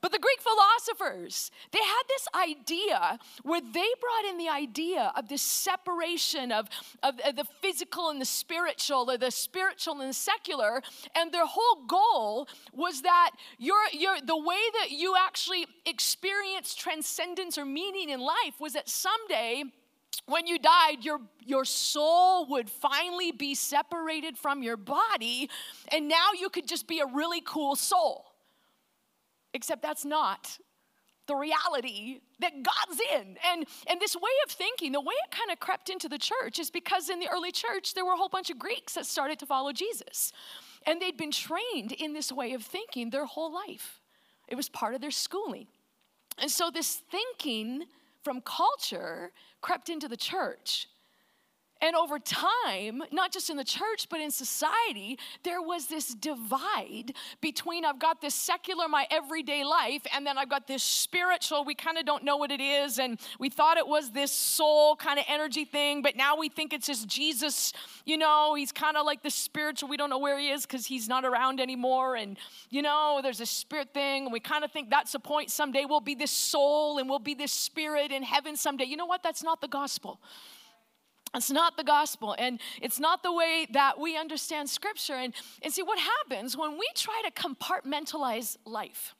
but 0.05 0.13
the 0.13 0.19
Greek 0.19 0.39
philosophers, 0.43 1.51
they 1.73 1.79
had 1.79 2.03
this 2.09 2.29
idea 2.35 3.19
where 3.43 3.63
they 3.63 3.71
brought 4.03 4.31
in 4.31 4.37
the 4.37 4.51
idea 4.51 5.11
of 5.17 5.31
this 5.31 5.41
separation 5.41 6.53
of, 6.53 6.69
of, 7.03 7.17
the 7.17 7.47
physical 7.63 8.11
and 8.11 8.21
the 8.21 8.27
spiritual, 8.27 9.11
or 9.11 9.17
the 9.17 9.31
spiritual 9.31 10.03
and 10.03 10.11
the 10.11 10.13
secular. 10.13 10.83
And 11.17 11.33
their 11.33 11.47
whole 11.47 11.87
goal 11.87 12.49
was 12.75 13.01
that 13.01 13.31
your, 13.57 13.79
your, 13.95 14.21
the 14.21 14.37
way 14.37 14.61
that 14.83 14.91
you 14.91 15.15
actually 15.19 15.67
experience 15.87 16.75
transcendence 16.75 17.57
or 17.57 17.65
meaning 17.65 18.11
in 18.11 18.21
life 18.21 18.61
was 18.61 18.75
that 18.75 18.91
someday, 18.91 19.65
when 20.27 20.47
you 20.47 20.59
died, 20.59 20.97
your, 21.01 21.23
your 21.41 21.65
soul 21.65 22.45
would 22.51 22.69
finally 22.69 23.33
be 23.33 23.55
separated 23.55 24.37
from 24.37 24.63
your 24.63 24.77
body, 24.77 25.49
and 25.91 26.09
now 26.09 26.33
you 26.39 26.51
could 26.51 26.69
just 26.69 26.87
be 26.87 27.01
a 27.01 27.07
really 27.07 27.41
cool 27.41 27.75
soul. 27.75 28.34
Except 29.55 29.81
that's 29.81 30.05
not 30.05 30.59
the 31.27 31.35
reality 31.35 32.21
that 32.41 32.53
God's 32.63 33.01
in. 33.15 33.37
And, 33.51 33.67
and 33.87 34.01
this 34.01 34.15
way 34.15 34.31
of 34.45 34.51
thinking, 34.51 34.93
the 34.93 35.01
way 35.01 35.15
it 35.27 35.31
kind 35.31 35.51
of 35.51 35.59
crept 35.59 35.89
into 35.89 36.09
the 36.09 36.19
church 36.19 36.59
is 36.59 36.71
because 36.71 37.09
in 37.09 37.19
the 37.19 37.29
early 37.33 37.53
church, 37.53 37.95
there 37.95 38.05
were 38.05 38.13
a 38.13 38.17
whole 38.17 38.29
bunch 38.29 38.51
of 38.51 38.59
Greeks 38.59 38.95
that 38.95 39.07
started 39.07 39.39
to 39.39 39.47
follow 39.47 39.73
Jesus. 39.73 40.33
And 40.87 41.01
they'd 41.01 41.17
been 41.17 41.31
trained 41.31 41.93
in 41.93 42.13
this 42.13 42.31
way 42.31 42.53
of 42.53 42.63
thinking 42.63 43.11
their 43.11 43.25
whole 43.25 43.53
life, 43.53 44.01
it 44.49 44.57
was 44.57 44.69
part 44.69 44.95
of 44.95 45.01
their 45.01 45.11
schooling. 45.11 45.69
And 46.37 46.51
so 46.51 46.71
this 46.71 47.01
thinking 47.11 47.85
from 48.23 48.41
culture 48.41 49.33
crept 49.61 49.89
into 49.89 50.09
the 50.09 50.17
church. 50.17 50.89
And 51.81 51.95
over 51.97 52.19
time, 52.19 53.03
not 53.13 53.31
just 53.31 53.51
in 53.51 53.57
the 53.57 53.65
church, 53.65 54.09
but 54.09 54.21
in 54.21 54.31
society, 54.31 55.19
there 55.43 55.61
was 55.61 55.87
this 55.87 56.15
divide 56.15 57.13
between 57.41 57.85
I've 57.85 57.99
got 57.99 58.21
this 58.23 58.35
secular, 58.35 58.89
my 58.89 59.07
everyday 59.11 59.65
life, 59.65 60.07
and 60.15 60.27
then 60.27 60.39
I've 60.39 60.49
got 60.49 60.67
this 60.67 60.83
spiritual, 60.83 61.65
we 61.65 61.75
kind 61.75 61.99
of 61.99 62.07
don't 62.07 62.25
know 62.25 62.37
what 62.37 62.51
it 62.51 62.61
is. 62.61 62.99
And 62.99 63.21
we 63.39 63.51
thought 63.51 63.77
it 63.77 63.87
was 63.87 64.13
this 64.13 64.33
soul 64.33 64.97
kind 64.97 65.19
of 65.19 65.27
energy 65.29 65.65
thing, 65.65 66.01
but 66.01 66.17
now 66.17 66.37
we 66.37 66.49
think 66.49 66.73
it's 66.73 66.87
just 66.87 67.07
Jesus, 67.07 67.73
you 68.07 68.17
know, 68.17 68.55
he's 68.55 68.73
kind 68.73 68.97
of 68.97 69.05
like 69.05 69.23
the 69.23 69.31
spiritual. 69.31 69.89
We 69.89 69.97
don't 69.97 70.11
know 70.11 70.19
where 70.19 70.39
he 70.39 70.51
is 70.51 70.65
because 70.65 70.87
he's 70.87 71.09
not 71.09 71.25
around 71.25 71.61
anymore. 71.61 72.17
And, 72.17 72.39
you 72.71 72.81
know, 72.83 73.21
there's 73.23 73.41
a 73.41 73.47
spirit 73.47 73.93
thing, 73.93 74.25
and 74.25 74.33
we 74.33 74.41
kind 74.41 74.65
of 74.65 74.73
think 74.73 74.89
that's 74.91 75.13
the 75.13 75.21
point. 75.21 75.51
Someday 75.51 75.85
we'll 75.85 76.01
be 76.01 76.15
this 76.15 76.31
soul 76.31 76.99
and 76.99 77.11
we'll 77.11 77.19
be 77.19 77.35
this 77.35 77.53
spirit 77.53 78.11
in 78.11 78.23
heaven 78.23 78.57
someday. 78.57 78.85
You 78.85 78.97
know 78.97 79.07
what? 79.07 79.23
That's 79.23 79.43
not 79.43 79.61
the 79.61 79.69
gospel. 79.69 80.21
It's 81.35 81.51
not 81.51 81.77
the 81.77 81.85
gospel, 81.85 82.35
and 82.39 82.61
it's 82.81 83.01
not 83.01 83.23
the 83.23 83.33
way 83.33 83.67
that 83.73 83.99
we 83.99 84.17
understand 84.17 84.71
scripture. 84.71 85.15
And, 85.15 85.35
and 85.63 85.73
see, 85.73 85.83
what 85.83 85.99
happens 85.99 86.57
when 86.57 86.73
we 86.73 86.89
try 86.95 87.23
to 87.25 87.31
compartmentalize 87.33 88.57
life, 88.65 89.15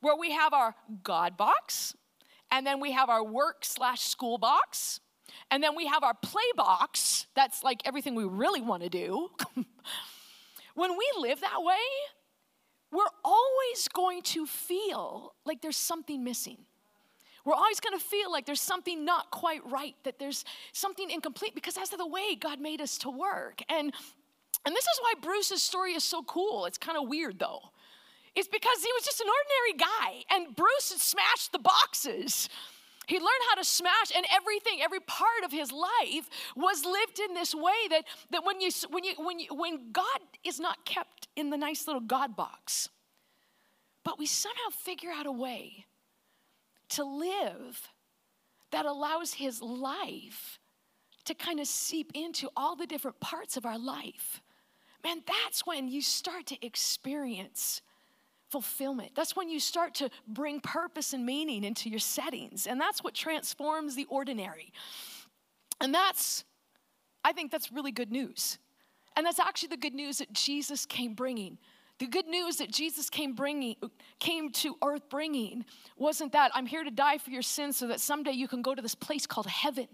where 0.00 0.16
we 0.16 0.30
have 0.30 0.52
our 0.52 0.74
God 1.02 1.36
box, 1.36 1.96
and 2.52 2.66
then 2.66 2.80
we 2.80 2.92
have 2.92 3.08
our 3.08 3.24
work 3.24 3.64
slash 3.64 4.00
school 4.00 4.38
box, 4.38 5.00
and 5.50 5.62
then 5.62 5.74
we 5.74 5.86
have 5.86 6.04
our 6.04 6.14
play 6.14 6.42
box, 6.56 7.26
that's 7.34 7.62
like 7.62 7.82
everything 7.84 8.14
we 8.14 8.24
really 8.24 8.60
want 8.60 8.82
to 8.82 8.88
do. 8.88 9.30
when 10.74 10.96
we 10.96 11.12
live 11.18 11.40
that 11.40 11.62
way, 11.62 11.74
we're 12.92 13.04
always 13.24 13.88
going 13.92 14.22
to 14.22 14.46
feel 14.46 15.34
like 15.44 15.62
there's 15.62 15.76
something 15.76 16.22
missing. 16.24 16.58
We're 17.44 17.54
always 17.54 17.80
going 17.80 17.98
to 17.98 18.04
feel 18.04 18.30
like 18.30 18.46
there's 18.46 18.60
something 18.60 19.04
not 19.04 19.30
quite 19.30 19.60
right, 19.70 19.94
that 20.04 20.18
there's 20.18 20.44
something 20.72 21.10
incomplete 21.10 21.54
because 21.54 21.74
that's 21.74 21.90
the 21.90 22.06
way 22.06 22.34
God 22.34 22.60
made 22.60 22.80
us 22.80 22.98
to 22.98 23.10
work. 23.10 23.62
And 23.68 23.92
and 24.66 24.76
this 24.76 24.84
is 24.84 25.00
why 25.00 25.14
Bruce's 25.22 25.62
story 25.62 25.94
is 25.94 26.04
so 26.04 26.22
cool. 26.22 26.66
It's 26.66 26.76
kind 26.78 26.98
of 26.98 27.08
weird 27.08 27.38
though. 27.38 27.60
It's 28.34 28.48
because 28.48 28.82
he 28.82 28.90
was 28.94 29.04
just 29.04 29.20
an 29.20 29.26
ordinary 29.28 29.90
guy 29.90 30.24
and 30.34 30.54
Bruce 30.54 30.92
had 30.92 31.00
smashed 31.00 31.52
the 31.52 31.58
boxes. 31.58 32.48
He 33.06 33.16
learned 33.16 33.42
how 33.48 33.56
to 33.56 33.64
smash, 33.64 34.12
and 34.14 34.24
everything, 34.32 34.78
every 34.80 35.00
part 35.00 35.42
of 35.44 35.50
his 35.50 35.72
life 35.72 36.28
was 36.54 36.84
lived 36.84 37.18
in 37.18 37.34
this 37.34 37.52
way 37.52 37.88
that, 37.88 38.04
that 38.30 38.44
when, 38.44 38.60
you, 38.60 38.70
when, 38.88 39.02
you, 39.02 39.14
when, 39.18 39.40
you, 39.40 39.46
when 39.50 39.90
God 39.90 40.20
is 40.44 40.60
not 40.60 40.84
kept 40.84 41.26
in 41.34 41.50
the 41.50 41.56
nice 41.56 41.88
little 41.88 42.02
God 42.02 42.36
box, 42.36 42.88
but 44.04 44.16
we 44.16 44.26
somehow 44.26 44.70
figure 44.70 45.10
out 45.10 45.26
a 45.26 45.32
way 45.32 45.86
to 46.90 47.04
live 47.04 47.88
that 48.70 48.86
allows 48.86 49.34
his 49.34 49.60
life 49.60 50.58
to 51.24 51.34
kind 51.34 51.60
of 51.60 51.66
seep 51.66 52.12
into 52.14 52.48
all 52.56 52.76
the 52.76 52.86
different 52.86 53.20
parts 53.20 53.56
of 53.56 53.66
our 53.66 53.78
life. 53.78 54.40
Man, 55.04 55.22
that's 55.26 55.66
when 55.66 55.88
you 55.88 56.02
start 56.02 56.46
to 56.46 56.64
experience 56.64 57.82
fulfillment. 58.50 59.12
That's 59.14 59.36
when 59.36 59.48
you 59.48 59.60
start 59.60 59.94
to 59.96 60.10
bring 60.26 60.60
purpose 60.60 61.12
and 61.12 61.24
meaning 61.24 61.64
into 61.64 61.88
your 61.88 62.00
settings. 62.00 62.66
And 62.66 62.80
that's 62.80 63.02
what 63.02 63.14
transforms 63.14 63.94
the 63.94 64.06
ordinary. 64.10 64.72
And 65.80 65.94
that's, 65.94 66.44
I 67.24 67.32
think 67.32 67.50
that's 67.50 67.72
really 67.72 67.92
good 67.92 68.10
news. 68.10 68.58
And 69.16 69.24
that's 69.24 69.38
actually 69.38 69.68
the 69.68 69.76
good 69.76 69.94
news 69.94 70.18
that 70.18 70.32
Jesus 70.32 70.84
came 70.84 71.14
bringing 71.14 71.58
the 72.00 72.06
good 72.06 72.26
news 72.26 72.56
that 72.56 72.72
Jesus 72.72 73.10
came 73.10 73.34
bringing 73.34 73.76
came 74.18 74.50
to 74.52 74.76
earth 74.82 75.08
bringing 75.10 75.66
wasn't 75.98 76.32
that 76.32 76.50
I'm 76.54 76.64
here 76.64 76.82
to 76.82 76.90
die 76.90 77.18
for 77.18 77.30
your 77.30 77.42
sins 77.42 77.76
so 77.76 77.86
that 77.88 78.00
someday 78.00 78.32
you 78.32 78.48
can 78.48 78.62
go 78.62 78.74
to 78.74 78.80
this 78.80 78.94
place 78.94 79.26
called 79.26 79.46
heaven. 79.46 79.86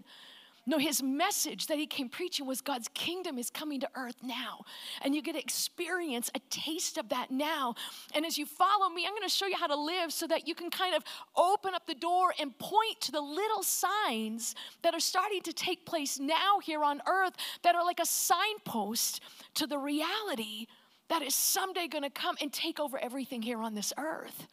No, 0.65 0.77
his 0.77 1.03
message 1.03 1.67
that 1.67 1.77
he 1.77 1.85
came 1.85 2.09
preaching 2.09 2.45
was 2.45 2.61
God's 2.61 2.89
kingdom 2.93 3.37
is 3.37 3.49
coming 3.49 3.81
to 3.81 3.89
earth 3.95 4.17
now. 4.21 4.65
And 5.01 5.15
you 5.15 5.21
get 5.21 5.33
to 5.33 5.39
experience 5.39 6.29
a 6.33 6.39
taste 6.49 6.97
of 6.97 7.09
that 7.09 7.29
now. 7.29 7.75
And 8.13 8.25
as 8.25 8.37
you 8.37 8.45
follow 8.45 8.89
me, 8.89 9.05
I'm 9.05 9.11
going 9.11 9.23
to 9.23 9.29
show 9.29 9.47
you 9.47 9.55
how 9.55 9.67
to 9.67 9.77
live 9.77 10.11
so 10.11 10.27
that 10.27 10.45
you 10.45 10.55
can 10.55 10.69
kind 10.69 10.93
of 10.93 11.03
open 11.37 11.73
up 11.73 11.87
the 11.87 11.95
door 11.95 12.33
and 12.39 12.57
point 12.57 12.99
to 13.01 13.11
the 13.13 13.21
little 13.21 13.63
signs 13.63 14.55
that 14.81 14.93
are 14.93 14.99
starting 14.99 15.41
to 15.43 15.53
take 15.53 15.85
place 15.85 16.19
now 16.19 16.59
here 16.61 16.83
on 16.83 17.01
earth 17.07 17.35
that 17.63 17.75
are 17.75 17.85
like 17.85 17.99
a 17.99 18.05
signpost 18.05 19.21
to 19.55 19.67
the 19.67 19.77
reality 19.77 20.67
that 21.09 21.21
is 21.21 21.35
someday 21.35 21.87
going 21.87 22.03
to 22.03 22.09
come 22.09 22.35
and 22.41 22.51
take 22.51 22.79
over 22.79 22.97
everything 22.97 23.41
here 23.41 23.59
on 23.59 23.75
this 23.75 23.93
earth. 23.97 24.47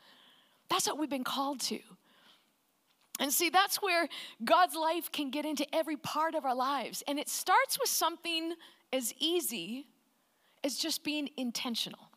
That's 0.71 0.87
what 0.87 0.99
we've 0.99 1.11
been 1.11 1.25
called 1.25 1.61
to. 1.61 1.79
And 3.21 3.33
see, 3.33 3.49
that's 3.49 3.81
where 3.81 4.09
God's 4.45 4.75
life 4.75 5.11
can 5.13 5.31
get 5.31 5.45
into 5.45 5.67
every 5.75 5.97
part 5.97 6.35
of 6.35 6.45
our 6.45 6.55
lives. 6.55 7.03
And 7.07 7.19
it 7.19 7.29
starts 7.29 7.79
with 7.79 7.89
something 7.89 8.55
as 8.93 9.15
easy 9.19 9.87
as 10.65 10.77
just 10.77 11.05
being 11.05 11.29
intentional. 11.37 12.11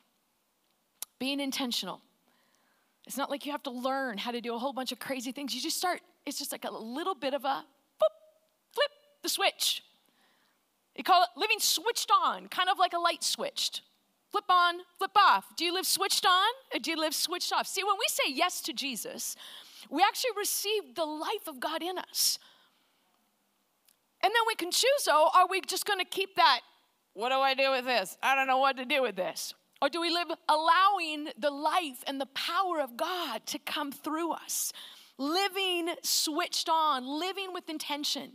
Being 1.20 1.40
intentional. 1.40 2.02
It's 3.06 3.18
not 3.18 3.30
like 3.30 3.46
you 3.46 3.52
have 3.52 3.64
to 3.64 3.72
learn 3.72 4.18
how 4.18 4.32
to 4.32 4.42
do 4.42 4.56
a 4.56 4.58
whole 4.58 4.74
bunch 4.74 4.92
of 4.92 5.00
crazy 5.00 5.32
things. 5.32 5.54
You 5.54 5.62
just 5.62 5.78
start, 5.78 6.02
it's 6.26 6.40
just 6.40 6.52
like 6.52 6.66
a 6.66 6.72
little 6.72 7.16
bit 7.16 7.34
of 7.34 7.46
a 7.46 7.64
boop, 8.02 8.14
flip 8.74 8.92
the 9.22 9.30
switch. 9.30 9.84
You 10.96 11.04
call 11.04 11.24
it 11.24 11.30
living 11.38 11.60
switched 11.60 12.12
on, 12.24 12.48
kind 12.48 12.70
of 12.70 12.80
like 12.80 12.94
a 12.94 13.00
light 13.00 13.24
switched. 13.24 13.82
Flip 14.32 14.50
on, 14.50 14.76
flip 14.98 15.12
off. 15.16 15.56
Do 15.56 15.64
you 15.66 15.74
live 15.74 15.86
switched 15.86 16.26
on 16.26 16.50
or 16.74 16.80
do 16.80 16.92
you 16.92 16.98
live 16.98 17.16
switched 17.16 17.54
off? 17.54 17.68
See, 17.68 17.84
when 17.84 17.96
we 17.96 18.06
say 18.10 18.34
yes 18.34 18.62
to 18.62 18.74
Jesus, 18.74 19.36
we 19.90 20.02
actually 20.02 20.32
receive 20.38 20.96
the 20.96 21.06
life 21.06 21.48
of 21.48 21.60
God 21.60 21.82
in 21.82 21.98
us. 21.98 22.38
And 24.22 24.32
then 24.32 24.42
we 24.48 24.56
can 24.56 24.72
choose, 24.72 25.08
oh, 25.08 25.32
are 25.36 25.48
we 25.48 25.62
just 25.62 25.86
going 25.86 26.00
to 26.00 26.06
keep 26.06 26.36
that? 26.36 26.62
What 27.14 27.30
do 27.30 27.36
I 27.36 27.54
do 27.54 27.72
with 27.72 27.86
this? 27.86 28.18
I 28.22 28.36
don't 28.36 28.48
know 28.48 28.58
what 28.58 28.78
to 28.78 28.86
do 28.86 29.02
with 29.02 29.16
this. 29.16 29.54
Or 29.82 29.90
do 29.90 30.02
we 30.02 30.10
live 30.10 30.28
allowing 30.50 31.30
the 31.38 31.52
life 31.52 32.04
and 32.08 32.20
the 32.20 32.26
power 32.28 32.82
of 32.82 32.98
God 32.98 33.46
to 33.48 33.60
come 33.60 33.92
through 33.92 34.32
us? 34.32 34.74
Living 35.18 35.90
switched 36.04 36.68
on, 36.70 37.08
living 37.08 37.54
with 37.54 37.70
intention. 37.70 38.34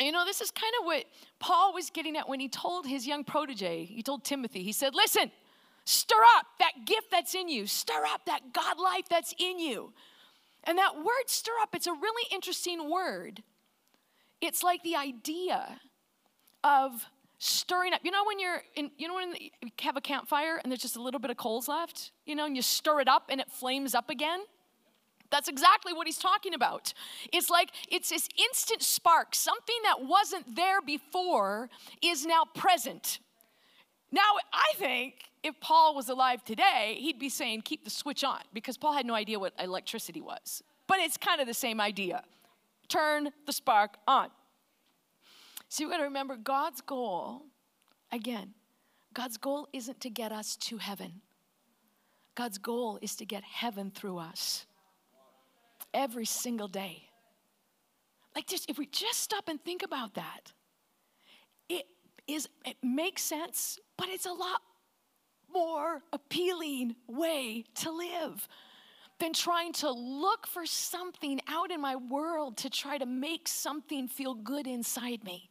You 0.00 0.12
know, 0.12 0.24
this 0.24 0.40
is 0.40 0.50
kind 0.50 0.72
of 0.80 0.86
what 0.86 1.04
Paul 1.38 1.72
was 1.72 1.90
getting 1.90 2.16
at 2.16 2.28
when 2.28 2.40
he 2.40 2.48
told 2.48 2.86
his 2.86 3.06
young 3.06 3.24
protege, 3.24 3.84
he 3.84 4.02
told 4.02 4.24
Timothy, 4.24 4.62
he 4.62 4.72
said, 4.72 4.94
Listen, 4.94 5.30
stir 5.84 6.22
up 6.36 6.46
that 6.58 6.72
gift 6.84 7.10
that's 7.10 7.34
in 7.34 7.48
you, 7.48 7.66
stir 7.66 8.04
up 8.06 8.26
that 8.26 8.52
God 8.52 8.78
life 8.78 9.08
that's 9.08 9.34
in 9.38 9.58
you. 9.58 9.92
And 10.64 10.76
that 10.78 10.96
word 10.96 11.28
stir 11.28 11.52
up, 11.62 11.74
it's 11.74 11.86
a 11.86 11.92
really 11.92 12.28
interesting 12.30 12.90
word. 12.90 13.42
It's 14.40 14.62
like 14.62 14.82
the 14.82 14.96
idea 14.96 15.80
of 16.62 17.06
stirring 17.38 17.94
up. 17.94 18.00
You 18.02 18.10
know 18.10 18.24
when 18.26 18.38
you're 18.38 18.62
in, 18.74 18.90
you 18.98 19.08
know 19.08 19.14
when 19.14 19.34
you 19.34 19.50
have 19.80 19.96
a 19.96 20.00
campfire 20.00 20.60
and 20.62 20.70
there's 20.70 20.82
just 20.82 20.96
a 20.96 21.02
little 21.02 21.20
bit 21.20 21.30
of 21.30 21.36
coals 21.36 21.68
left, 21.68 22.10
you 22.26 22.34
know, 22.34 22.44
and 22.44 22.56
you 22.56 22.62
stir 22.62 23.00
it 23.00 23.08
up 23.08 23.24
and 23.30 23.40
it 23.40 23.50
flames 23.50 23.94
up 23.94 24.10
again? 24.10 24.40
That's 25.30 25.48
exactly 25.48 25.92
what 25.92 26.06
he's 26.06 26.18
talking 26.18 26.54
about. 26.54 26.92
It's 27.32 27.50
like 27.50 27.70
it's 27.90 28.10
this 28.10 28.28
instant 28.38 28.82
spark. 28.82 29.34
Something 29.34 29.76
that 29.84 30.04
wasn't 30.04 30.56
there 30.56 30.80
before 30.80 31.68
is 32.02 32.24
now 32.24 32.44
present. 32.54 33.18
Now, 34.12 34.22
I 34.52 34.72
think 34.76 35.14
if 35.42 35.58
Paul 35.60 35.94
was 35.94 36.08
alive 36.08 36.44
today, 36.44 36.96
he'd 37.00 37.18
be 37.18 37.28
saying, 37.28 37.62
keep 37.62 37.84
the 37.84 37.90
switch 37.90 38.24
on, 38.24 38.40
because 38.52 38.76
Paul 38.76 38.92
had 38.92 39.04
no 39.04 39.14
idea 39.14 39.38
what 39.38 39.52
electricity 39.58 40.20
was. 40.20 40.62
But 40.86 40.98
it's 41.00 41.16
kind 41.16 41.40
of 41.40 41.46
the 41.46 41.54
same 41.54 41.80
idea. 41.80 42.22
Turn 42.88 43.30
the 43.46 43.52
spark 43.52 43.96
on. 44.06 44.28
So 45.68 45.82
you 45.82 45.90
got 45.90 45.96
to 45.98 46.04
remember 46.04 46.36
God's 46.36 46.80
goal, 46.80 47.42
again, 48.12 48.54
God's 49.12 49.36
goal 49.36 49.68
isn't 49.72 50.00
to 50.00 50.10
get 50.10 50.30
us 50.30 50.56
to 50.56 50.78
heaven. 50.78 51.22
God's 52.36 52.58
goal 52.58 52.98
is 53.02 53.16
to 53.16 53.24
get 53.24 53.42
heaven 53.42 53.90
through 53.90 54.18
us 54.18 54.66
every 55.96 56.26
single 56.26 56.68
day. 56.68 57.08
Like 58.34 58.46
just 58.46 58.70
if 58.70 58.78
we 58.78 58.86
just 58.86 59.20
stop 59.20 59.48
and 59.48 59.60
think 59.64 59.82
about 59.82 60.14
that, 60.14 60.52
it 61.68 61.86
is 62.28 62.48
it 62.64 62.76
makes 62.82 63.22
sense, 63.22 63.78
but 63.96 64.08
it's 64.08 64.26
a 64.26 64.32
lot 64.32 64.60
more 65.52 66.02
appealing 66.12 66.94
way 67.08 67.64
to 67.76 67.90
live 67.90 68.46
than 69.18 69.32
trying 69.32 69.72
to 69.72 69.90
look 69.90 70.46
for 70.46 70.66
something 70.66 71.40
out 71.48 71.70
in 71.70 71.80
my 71.80 71.96
world 71.96 72.58
to 72.58 72.68
try 72.68 72.98
to 72.98 73.06
make 73.06 73.48
something 73.48 74.06
feel 74.06 74.34
good 74.34 74.66
inside 74.66 75.24
me. 75.24 75.48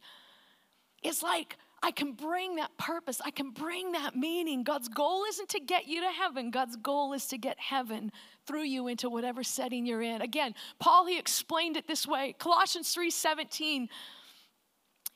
It's 1.02 1.24
like 1.24 1.56
I 1.86 1.92
can 1.92 2.14
bring 2.14 2.56
that 2.56 2.76
purpose, 2.78 3.20
I 3.24 3.30
can 3.30 3.50
bring 3.50 3.92
that 3.92 4.16
meaning. 4.16 4.64
God's 4.64 4.88
goal 4.88 5.22
isn't 5.28 5.48
to 5.50 5.60
get 5.60 5.86
you 5.86 6.00
to 6.00 6.10
heaven, 6.10 6.50
God's 6.50 6.74
goal 6.74 7.12
is 7.12 7.26
to 7.26 7.38
get 7.38 7.60
heaven 7.60 8.10
through 8.44 8.64
you 8.64 8.88
into 8.88 9.08
whatever 9.08 9.44
setting 9.44 9.86
you're 9.86 10.02
in. 10.02 10.20
Again, 10.20 10.56
Paul 10.80 11.06
he 11.06 11.16
explained 11.16 11.76
it 11.76 11.86
this 11.86 12.04
way. 12.04 12.34
Colossians 12.40 12.92
3:17 12.92 13.88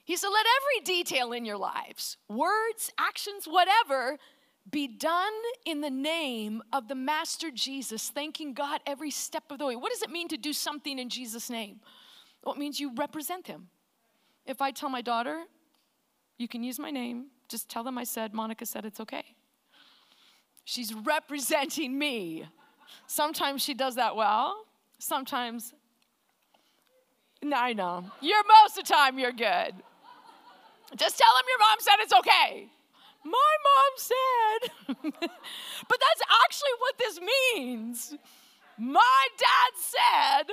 he 0.05 0.17
said, 0.17 0.29
Let 0.29 0.47
every 0.61 0.85
detail 0.85 1.33
in 1.33 1.45
your 1.45 1.57
lives, 1.57 2.17
words, 2.29 2.93
actions, 2.99 3.47
whatever, 3.47 4.19
be 4.71 4.87
done 4.87 5.33
in 5.65 5.81
the 5.81 5.91
name 5.91 6.62
of 6.73 6.87
the 6.87 6.95
Master 6.95 7.50
Jesus, 7.50 8.11
thanking 8.11 8.55
God 8.55 8.81
every 8.87 9.11
step 9.11 9.45
of 9.50 9.59
the 9.59 9.67
way. 9.67 9.75
What 9.77 9.93
does 9.93 10.03
it 10.03 10.11
mean 10.11 10.29
to 10.29 10.37
do 10.37 10.53
something 10.53 10.99
in 10.99 11.09
Jesus' 11.09 11.50
name? 11.50 11.81
Well, 12.45 12.55
it 12.55 12.59
means 12.59 12.79
you 12.79 12.95
represent 12.95 13.49
Him. 13.49 13.69
If 14.47 14.62
I 14.62 14.71
tell 14.71 14.89
my 14.89 15.03
daughter, 15.03 15.45
you 16.40 16.49
can 16.49 16.62
use 16.62 16.78
my 16.78 16.90
name, 16.90 17.26
just 17.49 17.68
tell 17.68 17.85
them 17.85 17.99
I 17.99 18.04
said, 18.04 18.32
Monica 18.35 18.66
said 18.66 18.85
it's 18.85 19.00
okay. 19.00 19.25
She's 20.64 20.94
representing 20.94 21.99
me. 21.99 22.47
Sometimes 23.06 23.62
she 23.62 23.75
does 23.75 23.97
that 23.97 24.16
well, 24.16 24.64
sometimes, 24.99 25.75
no, 27.42 27.56
I 27.56 27.73
know. 27.73 28.04
You're 28.20 28.44
most 28.64 28.78
of 28.78 28.85
the 28.87 28.92
time, 28.92 29.18
you're 29.18 29.32
good. 29.32 29.75
Just 30.97 31.18
tell 31.18 31.32
them 31.37 31.47
your 31.49 31.59
mom 31.61 31.78
said 31.78 31.94
it's 32.00 32.12
okay 32.14 32.70
my 33.25 33.52
mom 33.68 33.92
said. 33.97 34.70
but 35.88 35.99
that's 36.00 36.23
actually 36.44 36.75
what 36.78 36.99
this 36.99 37.20
means. 37.20 38.14
My 38.78 39.26
dad 39.37 39.73
said, 39.76 40.47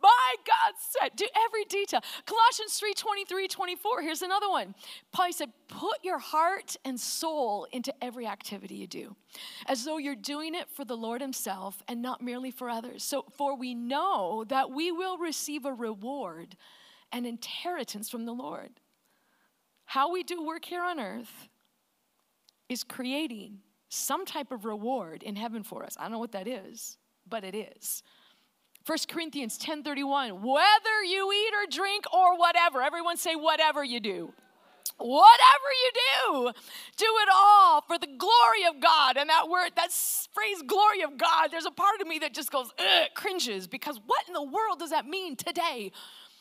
my 0.00 0.34
God 0.46 0.74
said, 0.78 1.10
do 1.16 1.26
every 1.46 1.64
detail. 1.64 2.00
Colossians 2.26 2.74
3 2.78 2.94
23, 2.94 3.48
24. 3.48 4.02
Here's 4.02 4.22
another 4.22 4.48
one. 4.48 4.74
Paul 5.12 5.32
said, 5.32 5.50
Put 5.68 5.98
your 6.02 6.18
heart 6.18 6.76
and 6.84 6.98
soul 6.98 7.66
into 7.72 7.92
every 8.02 8.26
activity 8.26 8.76
you 8.76 8.86
do, 8.86 9.16
as 9.66 9.84
though 9.84 9.98
you're 9.98 10.14
doing 10.14 10.54
it 10.54 10.68
for 10.70 10.84
the 10.84 10.96
Lord 10.96 11.20
Himself 11.20 11.82
and 11.88 12.02
not 12.02 12.22
merely 12.22 12.50
for 12.50 12.68
others. 12.68 13.02
So, 13.02 13.24
for 13.36 13.56
we 13.56 13.74
know 13.74 14.44
that 14.48 14.70
we 14.70 14.92
will 14.92 15.18
receive 15.18 15.64
a 15.64 15.72
reward, 15.72 16.56
an 17.12 17.26
inheritance 17.26 18.08
from 18.08 18.24
the 18.24 18.32
Lord. 18.32 18.70
How 19.84 20.10
we 20.10 20.22
do 20.22 20.44
work 20.44 20.64
here 20.64 20.82
on 20.82 20.98
earth 20.98 21.48
is 22.68 22.84
creating 22.84 23.58
some 23.88 24.24
type 24.24 24.50
of 24.52 24.64
reward 24.64 25.22
in 25.22 25.36
heaven 25.36 25.62
for 25.62 25.84
us. 25.84 25.96
I 25.98 26.04
don't 26.04 26.12
know 26.12 26.18
what 26.18 26.32
that 26.32 26.48
is, 26.48 26.96
but 27.28 27.44
it 27.44 27.54
is. 27.54 28.02
1 28.84 28.98
Corinthians 29.08 29.58
10:31 29.58 30.40
whether 30.42 31.04
you 31.04 31.32
eat 31.32 31.54
or 31.54 31.66
drink 31.70 32.04
or 32.12 32.38
whatever 32.38 32.82
everyone 32.82 33.16
say 33.16 33.34
whatever 33.34 33.84
you 33.84 34.00
do. 34.00 34.32
Whatever 34.98 35.68
you 35.82 35.90
do 35.94 36.52
do 36.96 37.06
it 37.06 37.28
all 37.34 37.80
for 37.82 37.98
the 37.98 38.06
glory 38.06 38.64
of 38.68 38.80
God. 38.80 39.16
And 39.16 39.30
that 39.30 39.48
word 39.48 39.70
that 39.76 39.92
phrase 40.32 40.62
glory 40.66 41.02
of 41.02 41.16
God 41.16 41.48
there's 41.50 41.66
a 41.66 41.70
part 41.70 42.00
of 42.00 42.06
me 42.06 42.18
that 42.20 42.34
just 42.34 42.50
goes 42.50 42.70
cringes 43.14 43.66
because 43.66 44.00
what 44.06 44.26
in 44.26 44.34
the 44.34 44.42
world 44.42 44.78
does 44.78 44.90
that 44.90 45.06
mean 45.06 45.36
today? 45.36 45.92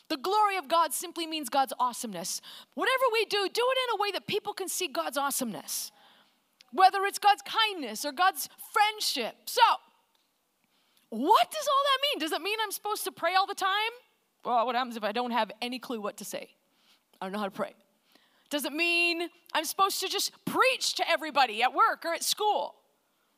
The 0.09 0.17
glory 0.17 0.57
of 0.57 0.67
God 0.67 0.93
simply 0.93 1.25
means 1.25 1.47
God's 1.47 1.73
awesomeness. 1.79 2.41
Whatever 2.73 3.03
we 3.13 3.25
do 3.25 3.47
do 3.47 3.65
it 3.71 3.77
in 3.89 3.99
a 3.99 4.01
way 4.01 4.11
that 4.11 4.27
people 4.27 4.53
can 4.53 4.67
see 4.67 4.87
God's 4.87 5.17
awesomeness 5.17 5.91
whether 6.71 7.03
it's 7.05 7.19
God's 7.19 7.41
kindness 7.41 8.05
or 8.05 8.11
God's 8.11 8.49
friendship. 8.71 9.35
So, 9.45 9.61
what 11.11 11.51
does 11.51 11.67
all 11.67 11.83
that 11.83 11.99
mean? 12.01 12.19
Does 12.19 12.31
it 12.31 12.41
mean 12.41 12.57
I'm 12.63 12.71
supposed 12.71 13.03
to 13.03 13.11
pray 13.11 13.35
all 13.35 13.45
the 13.45 13.53
time? 13.53 13.69
Well, 14.45 14.65
what 14.65 14.75
happens 14.75 14.95
if 14.95 15.03
I 15.03 15.11
don't 15.11 15.31
have 15.31 15.51
any 15.61 15.77
clue 15.77 15.99
what 15.99 16.17
to 16.17 16.25
say? 16.25 16.49
I 17.19 17.25
don't 17.25 17.33
know 17.33 17.39
how 17.39 17.45
to 17.45 17.51
pray. 17.51 17.73
Does 18.49 18.63
it 18.63 18.71
mean 18.71 19.29
I'm 19.53 19.65
supposed 19.65 19.99
to 19.99 20.07
just 20.07 20.31
preach 20.45 20.95
to 20.95 21.09
everybody 21.09 21.61
at 21.63 21.73
work 21.73 22.05
or 22.05 22.13
at 22.13 22.23
school? 22.23 22.75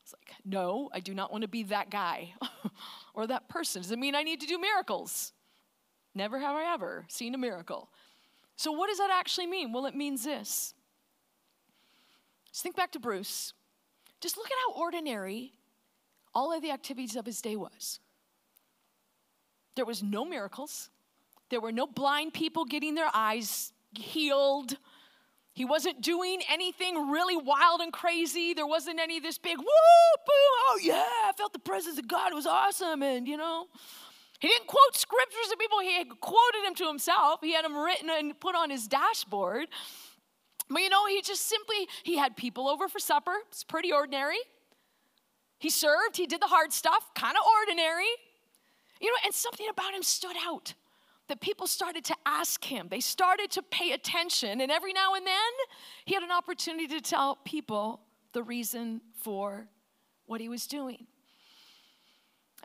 It's 0.04 0.14
like, 0.14 0.36
no, 0.46 0.92
I 0.94 1.00
do 1.00 1.16
not 1.16 1.32
want 1.32 1.42
to 1.42 1.48
be 1.48 1.64
that 1.64 1.90
guy 1.90 2.34
or 3.16 3.26
that 3.26 3.50
person. 3.50 3.82
Does 3.82 3.92
it 3.92 3.98
mean 3.98 4.14
I 4.14 4.22
need 4.22 4.40
to 4.42 4.48
do 4.48 4.60
miracles? 4.60 5.34
Never 6.14 6.40
have 6.40 6.56
I 6.56 6.72
ever 6.74 7.06
seen 7.08 7.34
a 7.34 7.40
miracle. 7.40 7.90
So, 8.56 8.72
what 8.72 8.88
does 8.88 9.00
that 9.00 9.10
actually 9.12 9.48
mean? 9.48 9.74
Well, 9.74 9.88
it 9.88 9.96
means 9.96 10.24
this 10.24 10.76
just 12.52 12.62
think 12.62 12.76
back 12.76 12.92
to 12.92 13.00
Bruce. 13.00 13.54
Just 14.22 14.38
look 14.38 14.46
at 14.46 14.58
how 14.68 14.80
ordinary 14.80 15.54
all 16.36 16.54
of 16.54 16.62
the 16.62 16.72
activities 16.72 17.16
of 17.16 17.26
his 17.26 17.42
day 17.42 17.56
was. 17.56 18.00
There 19.76 19.86
was 19.86 20.04
no 20.04 20.26
miracles. 20.26 20.90
There 21.50 21.62
were 21.62 21.72
no 21.72 21.88
blind 21.88 22.34
people 22.34 22.66
getting 22.66 22.96
their 22.96 23.10
eyes 23.14 23.74
healed. 23.98 24.78
He 25.54 25.66
wasn't 25.66 26.02
doing 26.02 26.42
anything 26.50 27.10
really 27.12 27.38
wild 27.38 27.82
and 27.82 27.94
crazy. 27.94 28.54
There 28.54 28.66
wasn't 28.66 29.00
any 29.00 29.18
of 29.18 29.24
this 29.24 29.38
big 29.38 29.58
whoop, 29.58 29.68
boom, 29.68 30.54
oh 30.70 30.80
yeah, 30.82 30.96
I 30.96 31.32
felt 31.38 31.54
the 31.54 31.60
presence 31.60 32.00
of 32.00 32.08
God. 32.08 32.32
It 32.32 32.36
was 32.36 32.48
awesome. 32.48 33.04
And 33.04 33.28
you 33.28 33.38
know, 33.38 33.68
he 34.40 34.48
didn't 34.48 34.68
quote 34.68 34.96
scriptures 34.96 35.48
to 35.52 35.58
people, 35.58 35.80
he 35.80 36.04
quoted 36.20 36.66
them 36.66 36.76
to 36.76 36.88
himself. 36.88 37.40
He 37.42 37.54
had 37.54 37.66
them 37.66 37.78
written 37.78 38.10
and 38.10 38.40
put 38.40 38.56
on 38.56 38.70
his 38.72 38.88
dashboard. 38.88 39.68
But 40.70 40.82
you 40.82 40.90
know, 40.90 41.06
he 41.06 41.22
just 41.22 41.48
simply, 41.48 41.88
he 42.04 42.18
had 42.18 42.36
people 42.36 42.68
over 42.68 42.88
for 42.88 42.98
supper. 42.98 43.36
It's 43.50 43.64
pretty 43.64 43.92
ordinary. 43.92 44.40
He 45.64 45.70
served, 45.70 46.18
he 46.18 46.28
did 46.28 46.42
the 46.42 46.48
hard 46.48 46.74
stuff, 46.74 47.10
kind 47.16 47.38
of 47.38 47.44
ordinary. 47.62 48.12
You 49.00 49.08
know, 49.08 49.16
and 49.24 49.34
something 49.34 49.66
about 49.70 49.94
him 49.94 50.04
stood 50.04 50.36
out 50.46 50.74
that 51.30 51.40
people 51.40 51.68
started 51.68 52.04
to 52.04 52.16
ask 52.26 52.66
him. 52.66 52.90
They 52.92 53.00
started 53.00 53.50
to 53.52 53.62
pay 53.62 53.94
attention. 53.94 54.60
And 54.60 54.70
every 54.70 54.92
now 54.92 55.14
and 55.14 55.26
then, 55.26 55.54
he 56.04 56.16
had 56.16 56.22
an 56.22 56.32
opportunity 56.32 56.88
to 56.88 57.00
tell 57.00 57.38
people 57.46 58.02
the 58.34 58.44
reason 58.44 59.00
for 59.22 59.70
what 60.26 60.42
he 60.42 60.50
was 60.50 60.68
doing. 60.68 61.08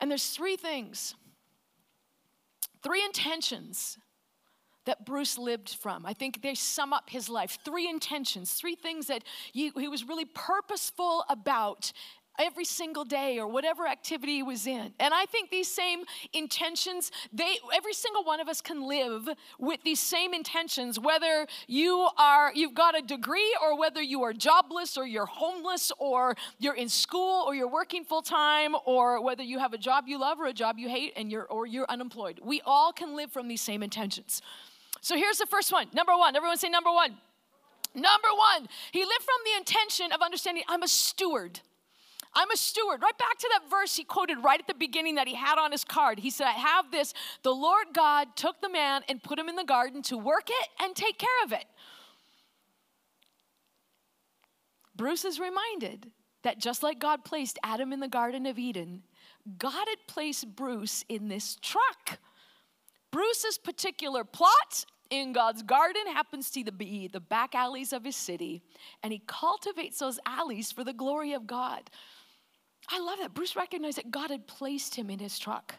And 0.01 0.11
there's 0.11 0.31
three 0.31 0.57
things, 0.57 1.15
three 2.83 3.05
intentions 3.05 3.97
that 4.89 5.05
Bruce 5.05 5.37
lived 5.37 5.75
from. 5.75 6.07
I 6.07 6.15
think 6.15 6.41
they 6.41 6.55
sum 6.55 6.95
up 6.95 7.11
his 7.11 7.29
life. 7.29 7.59
Three 7.63 7.87
intentions, 7.89 8.55
three 8.55 8.75
things 8.75 9.07
that 9.09 9.23
he, 9.53 9.71
he 9.77 9.87
was 9.87 10.03
really 10.03 10.25
purposeful 10.25 11.27
about 11.29 11.93
every 12.39 12.65
single 12.65 13.05
day 13.05 13.39
or 13.39 13.47
whatever 13.47 13.87
activity 13.87 14.37
he 14.37 14.43
was 14.43 14.67
in. 14.67 14.93
And 15.01 15.13
I 15.13 15.27
think 15.27 15.51
these 15.51 15.71
same 15.71 16.05
intentions, 16.33 17.11
they 17.33 17.57
every 17.75 17.93
single 17.93 18.25
one 18.25 18.41
of 18.41 18.49
us 18.49 18.61
can 18.61 18.87
live 18.87 19.29
with 19.59 19.83
these 19.83 20.01
same 20.01 20.35
intentions 20.35 20.99
whether 20.99 21.47
you 21.67 22.09
are 22.17 22.53
you've 22.55 22.75
got 22.75 22.97
a 22.97 23.03
degree 23.03 23.57
or 23.63 23.79
whether 23.79 24.03
you 24.03 24.23
are 24.23 24.33
jobless 24.33 24.97
or 24.97 25.07
you're 25.07 25.27
homeless 25.27 25.93
or 25.99 26.37
you're 26.59 26.75
in 26.75 26.89
school 26.89 27.45
or 27.47 27.55
you're 27.55 27.69
working 27.69 28.05
full 28.05 28.23
time 28.23 28.75
or 28.85 29.23
whether 29.23 29.43
you 29.43 29.59
have 29.59 29.73
a 29.73 29.79
job 29.79 30.05
you 30.07 30.19
love 30.19 30.41
or 30.41 30.47
a 30.47 30.53
job 30.53 30.79
you 30.79 30.89
hate 30.89 31.13
and 31.17 31.31
you're 31.31 31.45
or 31.45 31.67
you're 31.67 31.87
unemployed. 31.89 32.41
We 32.43 32.61
all 32.65 32.93
can 32.93 33.17
live 33.17 33.33
from 33.33 33.49
these 33.49 33.61
same 33.61 33.83
intentions. 33.83 34.43
So 35.01 35.17
here's 35.17 35.39
the 35.39 35.47
first 35.47 35.73
one. 35.73 35.87
Number 35.93 36.17
one. 36.17 36.37
Everyone 36.37 36.57
say 36.57 36.69
number 36.69 36.91
one. 36.91 37.17
Number 37.95 38.29
one, 38.37 38.69
he 38.93 39.01
lived 39.01 39.23
from 39.23 39.41
the 39.45 39.57
intention 39.57 40.13
of 40.13 40.21
understanding 40.21 40.63
I'm 40.69 40.83
a 40.83 40.89
steward. 40.89 41.61
I'm 42.39 42.51
a 42.53 42.57
steward. 42.57 43.03
Right 43.03 43.19
back 43.19 43.37
to 43.39 43.49
that 43.55 43.69
verse 43.69 43.97
he 43.97 44.05
quoted 44.05 44.39
right 44.45 44.61
at 44.61 44.69
the 44.69 44.75
beginning 44.75 45.17
that 45.17 45.27
he 45.27 45.35
had 45.35 45.59
on 45.59 45.73
his 45.73 45.83
card. 45.83 46.21
He 46.21 46.31
said, 46.31 46.47
I 46.47 46.53
have 46.53 46.93
this. 46.93 47.13
The 47.43 47.51
Lord 47.51 47.87
God 47.93 48.29
took 48.37 48.61
the 48.61 48.71
man 48.71 49.03
and 49.09 49.21
put 49.21 49.41
him 49.41 49.49
in 49.49 49.57
the 49.57 49.65
garden 49.65 50.03
to 50.03 50.17
work 50.17 50.49
it 50.49 50.69
and 50.81 50.95
take 50.95 51.19
care 51.19 51.29
of 51.45 51.51
it. 51.53 51.65
Bruce 54.95 55.25
is 55.25 55.41
reminded 55.41 56.13
that 56.45 56.61
just 56.61 56.85
like 56.85 57.01
God 57.01 57.25
placed 57.25 57.59
Adam 57.65 57.93
in 57.93 57.99
the 57.99 58.09
Garden 58.09 58.47
of 58.47 58.57
Eden, 58.57 59.03
God 59.59 59.89
had 59.89 60.07
placed 60.07 60.55
Bruce 60.55 61.05
in 61.09 61.27
this 61.27 61.57
truck. 61.61 62.21
Bruce's 63.11 63.59
particular 63.59 64.23
plot 64.23 64.85
in 65.11 65.33
God's 65.33 65.63
garden 65.63 66.07
happens 66.07 66.51
to 66.51 66.71
be 66.71 67.09
the 67.09 67.21
back 67.21 67.57
alleys 67.57 67.93
of 67.93 68.05
his 68.05 68.15
city, 68.15 68.63
and 69.03 69.13
he 69.13 69.23
cultivates 69.27 69.99
those 69.99 70.21
alleys 70.25 70.71
for 70.71 70.85
the 70.85 70.93
glory 70.93 71.33
of 71.33 71.47
God. 71.47 71.91
I 72.91 73.01
love 73.01 73.19
that. 73.21 73.35
Bruce 73.35 73.57
recognized 73.57 73.99
that 73.99 74.11
God 74.11 74.31
had 74.31 74.47
placed 74.47 74.95
him 74.95 75.11
in 75.11 75.19
his 75.19 75.39
truck. 75.39 75.75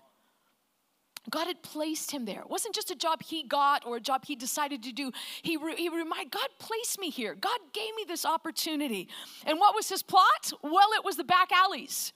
God 1.30 1.48
had 1.48 1.62
placed 1.62 2.12
him 2.12 2.26
there. 2.26 2.42
It 2.42 2.50
wasn't 2.50 2.76
just 2.76 2.92
a 2.92 2.96
job 2.96 3.22
he 3.22 3.44
got 3.44 3.86
or 3.86 3.98
a 3.98 4.00
job 4.00 4.26
he 4.26 4.36
decided 4.36 4.84
to 4.84 4.92
do. 4.92 5.12
He, 5.42 5.58
re- 5.58 5.76
he 5.76 5.90
reminded, 5.90 6.32
God 6.32 6.48
placed 6.60 7.00
me 7.00 7.10
here. 7.10 7.36
God 7.36 7.60
gave 7.74 7.96
me 7.96 8.06
this 8.08 8.26
opportunity. 8.26 9.10
And 9.46 9.60
what 9.60 9.76
was 9.76 9.90
his 9.90 10.02
plot? 10.02 10.52
Well, 10.64 10.90
it 10.96 11.04
was 11.04 11.18
the 11.18 11.24
back 11.24 11.52
alleys. 11.52 12.14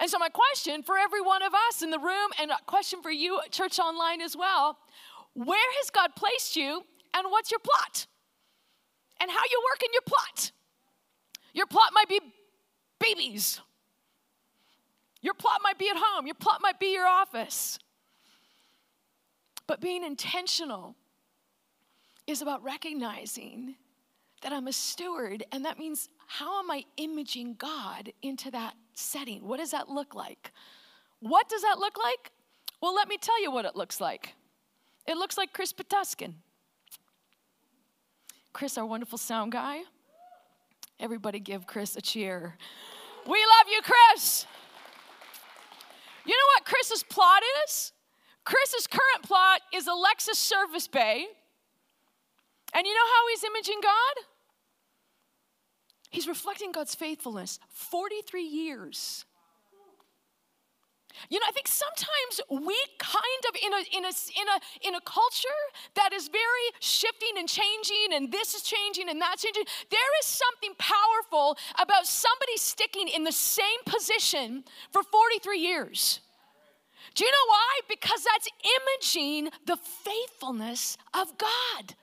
And 0.00 0.10
so, 0.10 0.18
my 0.18 0.28
question 0.28 0.82
for 0.82 0.98
every 0.98 1.20
one 1.20 1.42
of 1.42 1.52
us 1.68 1.82
in 1.82 1.90
the 1.90 2.00
room, 2.00 2.30
and 2.40 2.50
a 2.50 2.56
question 2.66 3.00
for 3.00 3.12
you, 3.12 3.40
church 3.50 3.78
online 3.78 4.20
as 4.20 4.36
well 4.36 4.78
where 5.34 5.72
has 5.78 5.90
God 5.90 6.14
placed 6.16 6.56
you, 6.56 6.84
and 7.12 7.26
what's 7.30 7.50
your 7.50 7.60
plot? 7.60 8.06
And 9.20 9.30
how 9.30 9.42
you 9.50 9.62
work 9.72 9.82
in 9.82 9.92
your 9.92 10.02
plot? 10.06 10.52
Your 11.52 11.66
plot 11.66 11.90
might 11.92 12.08
be 12.08 12.20
babies. 13.00 13.60
Your 15.24 15.32
plot 15.32 15.60
might 15.62 15.78
be 15.78 15.88
at 15.88 15.96
home. 15.96 16.26
Your 16.26 16.34
plot 16.34 16.60
might 16.60 16.78
be 16.78 16.92
your 16.92 17.06
office. 17.06 17.78
But 19.66 19.80
being 19.80 20.04
intentional 20.04 20.96
is 22.26 22.42
about 22.42 22.62
recognizing 22.62 23.76
that 24.42 24.52
I'm 24.52 24.68
a 24.68 24.72
steward, 24.72 25.42
and 25.50 25.64
that 25.64 25.78
means 25.78 26.10
how 26.26 26.60
am 26.60 26.70
I 26.70 26.84
imaging 26.98 27.54
God 27.54 28.12
into 28.20 28.50
that 28.50 28.74
setting? 28.92 29.48
What 29.48 29.58
does 29.60 29.70
that 29.70 29.88
look 29.88 30.14
like? 30.14 30.52
What 31.20 31.48
does 31.48 31.62
that 31.62 31.78
look 31.78 31.96
like? 31.96 32.30
Well, 32.82 32.94
let 32.94 33.08
me 33.08 33.16
tell 33.16 33.42
you 33.42 33.50
what 33.50 33.64
it 33.64 33.74
looks 33.74 34.02
like. 34.02 34.34
It 35.06 35.16
looks 35.16 35.38
like 35.38 35.54
Chris 35.54 35.72
Patuskin. 35.72 36.34
Chris, 38.52 38.76
our 38.76 38.84
wonderful 38.84 39.16
sound 39.16 39.52
guy. 39.52 39.84
Everybody 41.00 41.40
give 41.40 41.66
Chris 41.66 41.96
a 41.96 42.02
cheer. 42.02 42.58
We 43.26 43.38
love 43.38 43.72
you, 43.72 43.80
Chris. 43.80 44.44
You 46.24 46.32
know 46.32 46.48
what 46.56 46.64
Chris's 46.64 47.02
plot 47.02 47.42
is? 47.66 47.92
Chris's 48.44 48.86
current 48.86 49.22
plot 49.22 49.60
is 49.72 49.86
a 49.86 49.90
Lexus 49.90 50.36
service 50.36 50.88
bay. 50.88 51.26
And 52.74 52.86
you 52.86 52.92
know 52.94 53.06
how 53.06 53.28
he's 53.30 53.44
imaging 53.44 53.80
God? 53.82 54.24
He's 56.10 56.28
reflecting 56.28 56.72
God's 56.72 56.94
faithfulness 56.94 57.58
43 57.70 58.42
years. 58.42 59.24
You 61.28 61.38
know, 61.40 61.46
I 61.48 61.52
think 61.52 61.68
sometimes 61.68 62.40
we 62.50 62.76
kind 62.98 63.42
of 63.48 63.54
in 63.56 63.72
a 63.72 63.82
in 63.96 64.04
a 64.04 64.12
in 64.12 64.48
a 64.48 64.88
in 64.88 64.94
a 64.94 65.00
culture 65.00 65.62
that 65.94 66.12
is 66.12 66.28
very 66.28 66.66
shifting 66.80 67.38
and 67.38 67.48
changing 67.48 68.12
and 68.12 68.30
this 68.30 68.54
is 68.54 68.62
changing 68.62 69.08
and 69.08 69.20
that's 69.20 69.42
changing, 69.42 69.64
there 69.90 70.12
is 70.20 70.26
something 70.26 70.74
powerful 70.78 71.56
about 71.80 72.06
somebody 72.06 72.56
sticking 72.56 73.08
in 73.08 73.24
the 73.24 73.32
same 73.32 73.80
position 73.86 74.64
for 74.92 75.02
43 75.02 75.58
years. 75.58 76.20
Do 77.14 77.24
you 77.24 77.30
know 77.30 77.46
why? 77.48 77.80
Because 77.88 78.24
that's 78.24 78.48
imaging 78.78 79.50
the 79.66 79.76
faithfulness 79.76 80.96
of 81.12 81.38
God. 81.38 81.94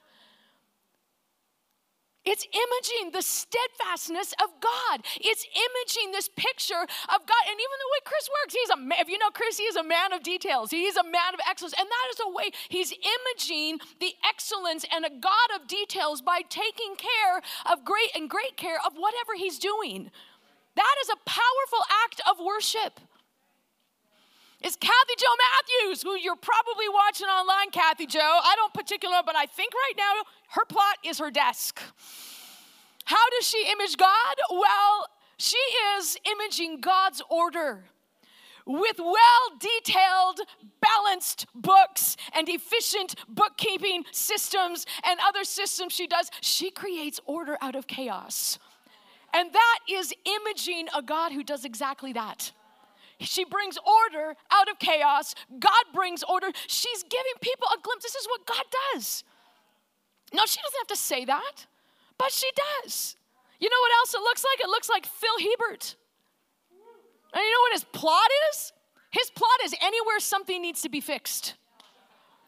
It's 2.23 2.45
imaging 2.45 3.13
the 3.13 3.21
steadfastness 3.21 4.34
of 4.43 4.49
God. 4.62 5.01
It's 5.19 5.45
imaging 5.49 6.12
this 6.12 6.29
picture 6.29 6.81
of 6.81 7.19
God. 7.25 7.43
And 7.49 7.57
even 7.57 7.77
the 7.81 7.89
way 7.89 8.01
Chris 8.05 8.29
works, 8.29 8.53
he's 8.53 8.69
a 8.69 9.01
if 9.01 9.10
you 9.10 9.17
know 9.17 9.31
Chris, 9.34 9.57
he 9.57 9.63
is 9.63 9.75
a 9.75 9.84
man 9.84 10.13
of 10.13 10.21
details. 10.21 10.69
He's 10.69 10.97
a 10.97 11.03
man 11.03 11.34
of 11.34 11.39
excellence. 11.49 11.73
And 11.79 11.88
that 11.88 12.07
is 12.13 12.19
a 12.25 12.29
way 12.29 12.51
he's 12.69 12.93
imaging 12.93 13.79
the 13.99 14.13
excellence 14.27 14.86
and 14.93 15.05
a 15.05 15.10
God 15.10 15.49
of 15.55 15.67
details 15.67 16.21
by 16.21 16.41
taking 16.47 16.93
care 16.95 17.41
of 17.71 17.84
great 17.84 18.13
and 18.15 18.29
great 18.29 18.55
care 18.55 18.77
of 18.86 18.93
whatever 18.93 19.34
he's 19.36 19.57
doing. 19.57 20.12
That 20.75 20.95
is 21.01 21.10
a 21.10 21.17
powerful 21.25 21.84
act 22.05 22.21
of 22.29 22.38
worship. 22.39 22.99
It's 24.63 24.76
Kathy 24.76 25.15
Joe 25.17 25.26
Matthews, 25.50 26.04
who 26.04 26.15
you're 26.15 26.36
probably 26.36 26.88
watching 26.93 27.28
online, 27.28 27.71
Kathy 27.71 28.06
Joe. 28.06 28.19
I 28.43 28.54
don't 28.56 28.71
particularly, 28.74 29.24
but 29.26 29.36
I 29.36 29.47
think 29.47 29.74
right 29.74 29.93
now 29.97 30.24
her 30.50 30.65
plot 30.65 30.97
is 31.04 31.17
her 31.17 31.32
desk. 31.32 31.82
How 33.06 33.30
does 33.32 33.47
she 33.47 33.71
image 33.71 33.97
God? 33.97 34.36
Well, 34.52 35.08
she 35.38 35.58
is 35.97 36.15
imaging 36.32 36.82
God's 36.82 37.24
order 37.28 37.86
with 38.67 39.00
well 39.00 39.58
detailed, 39.60 40.41
balanced 40.80 41.47
books 41.56 42.15
and 42.34 42.47
efficient 42.47 43.15
bookkeeping 43.28 44.04
systems 44.12 44.86
and 45.04 45.19
other 45.28 45.43
systems 45.43 45.91
she 45.91 46.06
does. 46.06 46.30
She 46.41 46.69
creates 46.69 47.19
order 47.26 47.58
out 47.62 47.76
of 47.76 47.88
chaos. 47.88 48.60
And 49.34 49.52
that 49.52 49.80
is 49.89 50.13
imaging 50.26 50.88
a 50.95 51.02
God 51.02 51.32
who 51.32 51.43
does 51.43 51.65
exactly 51.65 52.13
that. 52.13 52.52
She 53.21 53.45
brings 53.45 53.77
order 53.77 54.36
out 54.51 54.69
of 54.69 54.79
chaos. 54.79 55.36
God 55.60 55.86
brings 55.93 56.23
order. 56.23 56.47
She's 56.67 57.03
giving 57.03 57.34
people 57.41 57.67
a 57.73 57.79
glimpse. 57.81 58.03
This 58.03 58.15
is 58.15 58.27
what 58.27 58.45
God 58.45 58.63
does. 58.93 59.23
No, 60.34 60.43
she 60.45 60.60
doesn't 60.62 60.79
have 60.79 60.88
to 60.88 60.95
say 60.95 61.25
that, 61.25 61.67
but 62.17 62.31
she 62.31 62.47
does. 62.84 63.15
You 63.60 63.69
know 63.69 63.77
what 63.79 63.91
else 63.99 64.13
it 64.13 64.21
looks 64.21 64.43
like? 64.43 64.63
It 64.63 64.69
looks 64.69 64.89
like 64.89 65.05
Phil 65.05 65.39
Hebert. 65.39 65.95
And 67.34 67.41
you 67.41 67.51
know 67.51 67.62
what 67.62 67.73
his 67.73 67.84
plot 67.86 68.29
is? 68.51 68.73
His 69.12 69.29
plot 69.29 69.60
is 69.65 69.75
anywhere 69.81 70.19
something 70.19 70.62
needs 70.62 70.81
to 70.81 70.89
be 70.89 71.01
fixed. 71.01 71.55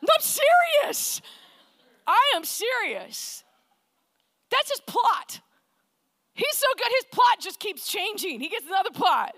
I'm 0.01 0.21
serious. 0.21 1.21
I 2.07 2.33
am 2.35 2.43
serious. 2.43 3.43
That's 4.49 4.69
his 4.71 4.81
plot. 4.81 5.39
He's 6.33 6.55
so 6.55 6.67
good, 6.77 6.87
his 6.87 7.05
plot 7.11 7.39
just 7.39 7.59
keeps 7.59 7.87
changing. 7.89 8.39
He 8.39 8.49
gets 8.49 8.65
another 8.65 8.89
plot. 8.91 9.35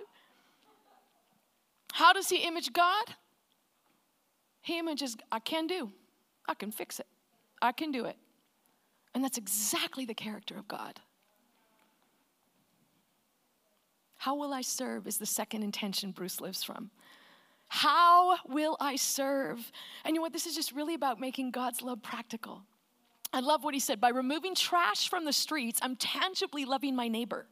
How 1.96 2.12
does 2.12 2.28
he 2.28 2.44
image 2.44 2.74
God? 2.74 3.06
He 4.62 4.78
images, 4.80 5.16
I 5.32 5.40
can 5.40 5.66
do, 5.66 5.94
I 6.46 6.54
can 6.54 6.70
fix 6.70 7.00
it, 7.00 7.08
I 7.62 7.72
can 7.72 7.90
do 7.94 8.04
it. 8.04 8.18
And 9.14 9.24
that's 9.24 9.38
exactly 9.38 10.04
the 10.04 10.14
character 10.14 10.58
of 10.58 10.68
God. 10.68 11.00
How 14.18 14.36
will 14.36 14.54
I 14.54 14.60
serve 14.60 15.08
is 15.08 15.18
the 15.18 15.26
second 15.26 15.64
intention 15.64 16.12
Bruce 16.12 16.42
lives 16.42 16.66
from. 16.66 16.92
How 17.70 18.40
will 18.46 18.76
I 18.82 18.98
serve? 18.98 19.72
And 20.04 20.14
you 20.14 20.16
know 20.16 20.24
what? 20.24 20.34
This 20.34 20.48
is 20.48 20.54
just 20.54 20.74
really 20.74 20.96
about 20.96 21.22
making 21.22 21.52
God's 21.52 21.82
love 21.82 22.04
practical. 22.04 22.62
I 23.32 23.40
love 23.40 23.64
what 23.64 23.74
he 23.74 23.80
said 23.80 24.02
by 24.02 24.10
removing 24.10 24.54
trash 24.54 25.08
from 25.08 25.24
the 25.24 25.32
streets, 25.32 25.80
I'm 25.82 25.96
tangibly 25.96 26.66
loving 26.66 26.94
my 26.94 27.08
neighbor. 27.08 27.48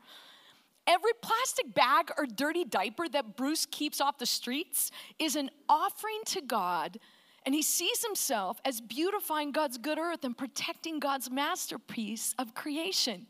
Every 0.86 1.12
plastic 1.22 1.74
bag 1.74 2.12
or 2.18 2.26
dirty 2.26 2.66
diaper 2.66 3.08
that 3.10 3.38
Bruce 3.38 3.66
keeps 3.66 4.02
off 4.02 4.18
the 4.18 4.26
streets 4.26 4.92
is 5.18 5.36
an 5.36 5.50
offering 5.70 6.20
to 6.28 6.42
God, 6.42 7.00
and 7.46 7.56
he 7.56 7.62
sees 7.62 8.04
himself 8.04 8.60
as 8.66 8.82
beautifying 8.82 9.52
God's 9.52 9.78
good 9.78 9.98
earth 9.98 10.24
and 10.24 10.38
protecting 10.38 11.00
God's 11.00 11.32
masterpiece 11.32 12.36
of 12.38 12.54
creation. 12.54 13.28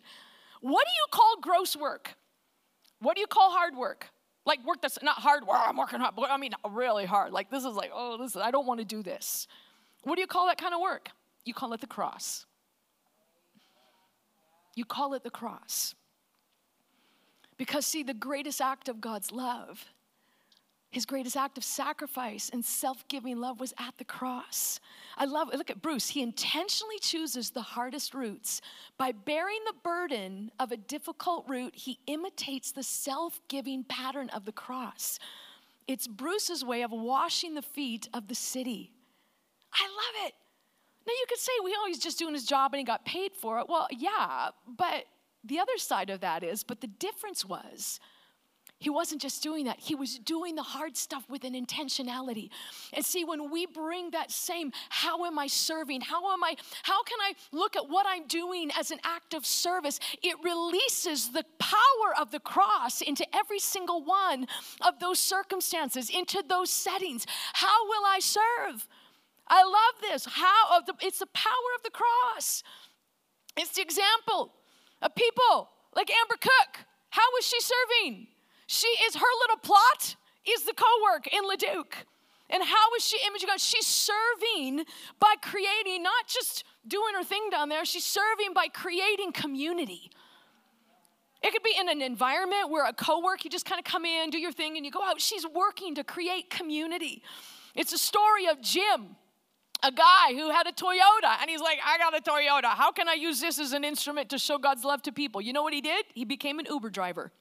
What 0.62 0.86
do 0.86 0.92
you 0.92 1.06
call 1.12 1.36
gross 1.42 1.76
work? 1.76 2.16
What 3.00 3.16
do 3.16 3.22
you 3.22 3.28
call 3.28 3.52
hard 3.52 3.76
work? 3.76 4.08
Like 4.46 4.66
work 4.66 4.82
that's 4.82 5.02
not 5.02 5.18
hard 5.18 5.46
work, 5.46 5.60
I'm 5.60 5.78
working 5.78 6.00
hard, 6.00 6.16
but 6.16 6.30
I 6.32 6.38
mean 6.38 6.54
really 6.70 7.06
hard. 7.06 7.34
Like 7.34 7.52
this 7.52 7.64
is 7.64 7.76
like, 7.76 7.92
oh, 7.94 8.18
this 8.18 8.32
is, 8.32 8.38
I 8.38 8.52
don't 8.52 8.66
want 8.66 8.80
to 8.80 8.86
do 8.86 9.04
this. 9.04 9.48
What 10.04 10.16
do 10.16 10.22
you 10.22 10.28
call 10.28 10.48
that 10.48 10.58
kind 10.58 10.74
of 10.74 10.82
work? 10.82 11.10
You 11.46 11.54
call 11.54 11.74
it 11.74 11.82
the 11.82 11.88
cross. 11.88 12.46
You 14.76 14.86
call 14.86 15.14
it 15.14 15.24
the 15.24 15.30
cross. 15.30 15.96
Because, 17.64 17.86
see, 17.86 18.04
the 18.04 18.14
greatest 18.14 18.60
act 18.60 18.90
of 18.90 19.00
God's 19.00 19.32
love, 19.32 19.86
his 20.92 21.06
greatest 21.06 21.38
act 21.38 21.58
of 21.58 21.64
sacrifice 21.64 22.50
and 22.52 22.64
self 22.66 23.08
giving 23.08 23.40
love 23.40 23.62
was 23.62 23.74
at 23.80 23.98
the 23.98 24.04
cross. 24.04 24.82
I 25.16 25.24
love. 25.24 25.48
Look 25.54 25.70
at 25.70 25.82
Bruce. 25.82 26.10
He 26.10 26.22
intentionally 26.22 27.00
chooses 27.00 27.52
the 27.52 27.62
hardest 27.62 28.14
routes. 28.14 28.60
By 28.98 29.14
bearing 29.14 29.60
the 29.66 29.76
burden 29.82 30.52
of 30.60 30.74
a 30.74 30.78
difficult 30.78 31.46
route, 31.48 31.74
he 31.74 32.00
imitates 32.08 32.74
the 32.74 32.84
self 32.84 33.40
giving 33.48 33.86
pattern 33.86 34.30
of 34.32 34.44
the 34.44 34.52
cross. 34.52 35.18
It's 35.88 36.06
Bruce's 36.06 36.66
way 36.66 36.82
of 36.82 36.92
washing 36.92 37.54
the 37.56 37.62
feet 37.62 38.10
of 38.14 38.28
the 38.28 38.36
city. 38.36 38.92
I 39.74 39.86
love 39.86 40.28
it. 40.28 40.34
Now, 41.08 41.14
you 41.14 41.26
could 41.30 41.40
say, 41.40 41.54
well, 41.64 41.88
he's 41.88 42.00
just 42.00 42.20
doing 42.20 42.34
his 42.34 42.46
job 42.46 42.74
and 42.74 42.80
he 42.80 42.84
got 42.84 43.06
paid 43.06 43.38
for 43.38 43.60
it. 43.60 43.70
Well, 43.70 43.88
yeah, 43.90 44.50
but 44.68 45.06
the 45.44 45.60
other 45.60 45.78
side 45.78 46.10
of 46.10 46.22
that 46.22 46.44
is, 46.44 46.64
but 46.64 46.82
the 46.82 46.88
difference 46.88 47.46
was, 47.46 48.00
he 48.80 48.90
wasn't 48.90 49.22
just 49.22 49.42
doing 49.42 49.66
that, 49.66 49.80
he 49.80 49.96
was 49.96 50.20
doing 50.20 50.56
the 50.56 50.64
hard 50.64 50.98
stuff 50.98 51.24
with 51.30 51.46
an 51.46 51.54
intentionality. 51.54 52.50
And 52.92 53.06
see, 53.06 53.24
when 53.24 53.50
we 53.50 53.66
bring 53.66 54.12
that 54.12 54.30
same, 54.30 54.74
how 54.90 55.26
am 55.26 55.40
I 55.40 55.48
serving? 55.48 56.02
How 56.02 56.34
am 56.34 56.44
I, 56.44 56.56
how 56.84 57.02
can 57.04 57.18
I 57.22 57.34
look 57.54 57.78
at 57.78 57.90
what 57.90 58.06
I'm 58.08 58.28
doing 58.28 58.72
as 58.78 58.92
an 58.92 59.00
act 59.06 59.34
of 59.34 59.46
service? 59.46 60.00
It 60.22 60.36
releases 60.44 61.32
the 61.32 61.46
power 61.60 62.20
of 62.20 62.32
the 62.32 62.42
cross 62.42 63.02
into 63.02 63.26
every 63.34 63.60
single 63.60 64.04
one 64.04 64.48
of 64.82 65.00
those 65.00 65.20
circumstances, 65.20 66.10
into 66.10 66.44
those 66.48 66.70
settings. 66.70 67.26
How 67.54 67.88
will 67.88 68.04
I 68.06 68.20
serve? 68.20 68.88
I 69.48 69.64
love 69.64 70.02
this. 70.02 70.26
How 70.26 70.82
it's 71.02 71.20
the 71.20 71.28
power 71.28 71.70
of 71.78 71.84
the 71.84 71.92
cross. 71.92 72.64
It's 73.56 73.76
the 73.76 73.82
example 73.82 74.52
of 75.04 75.14
people 75.14 75.70
like 75.96 76.10
Amber 76.10 76.38
Cook. 76.42 76.86
How 77.10 77.22
was 77.36 77.46
she 77.46 77.60
serving? 77.62 78.28
She 78.66 78.88
is 79.06 79.16
her 79.16 79.34
little 79.42 79.58
plot 79.58 80.16
is 80.48 80.64
the 80.64 80.74
co-work 80.74 81.28
in 81.28 81.48
Leduc. 81.48 81.96
And 82.50 82.64
how 82.64 82.96
is 82.98 83.06
she 83.06 83.18
imaging 83.26 83.48
God? 83.48 83.60
She's 83.60 83.86
serving 83.86 84.86
by 85.20 85.36
creating, 85.42 86.04
not 86.04 86.28
just 86.28 86.64
doing 86.88 87.14
her 87.16 87.24
thing 87.24 87.50
down 87.52 87.70
there, 87.70 87.86
she's 87.86 88.06
serving 88.06 88.54
by 88.54 88.68
creating 88.68 89.32
community. 89.32 90.12
It 91.42 91.52
could 91.52 91.64
be 91.64 91.74
in 91.80 91.90
an 91.90 92.02
environment 92.02 92.70
where 92.70 92.86
a 92.86 92.94
co-work, 92.94 93.44
you 93.44 93.52
just 93.52 93.66
kind 93.66 93.80
of 93.80 93.86
come 93.86 94.06
in, 94.06 94.30
do 94.30 94.38
your 94.38 94.52
thing, 94.52 94.78
and 94.78 94.86
you 94.86 94.92
go 94.92 95.04
out. 95.04 95.20
She's 95.20 95.46
working 95.48 95.96
to 95.96 96.04
create 96.04 96.50
community. 96.50 97.22
It's 97.76 97.92
a 97.92 97.98
story 97.98 98.48
of 98.48 98.62
Jim, 98.62 99.16
a 99.84 99.92
guy 99.92 100.34
who 100.34 100.50
had 100.50 100.66
a 100.66 100.72
Toyota, 100.72 101.38
and 101.42 101.50
he's 101.50 101.62
like, 101.62 101.80
I 101.86 101.98
got 101.98 102.18
a 102.18 102.22
Toyota. 102.22 102.76
How 102.76 102.92
can 102.92 103.08
I 103.10 103.14
use 103.14 103.42
this 103.42 103.60
as 103.60 103.74
an 103.74 103.84
instrument 103.84 104.30
to 104.30 104.40
show 104.40 104.58
God's 104.58 104.84
love 104.84 105.02
to 105.04 105.12
people? 105.12 105.42
You 105.42 105.54
know 105.54 105.64
what 105.64 105.74
he 105.74 105.82
did? 105.82 106.06
He 106.14 106.26
became 106.26 106.60
an 106.60 106.66
Uber 106.70 106.90
driver 106.90 107.32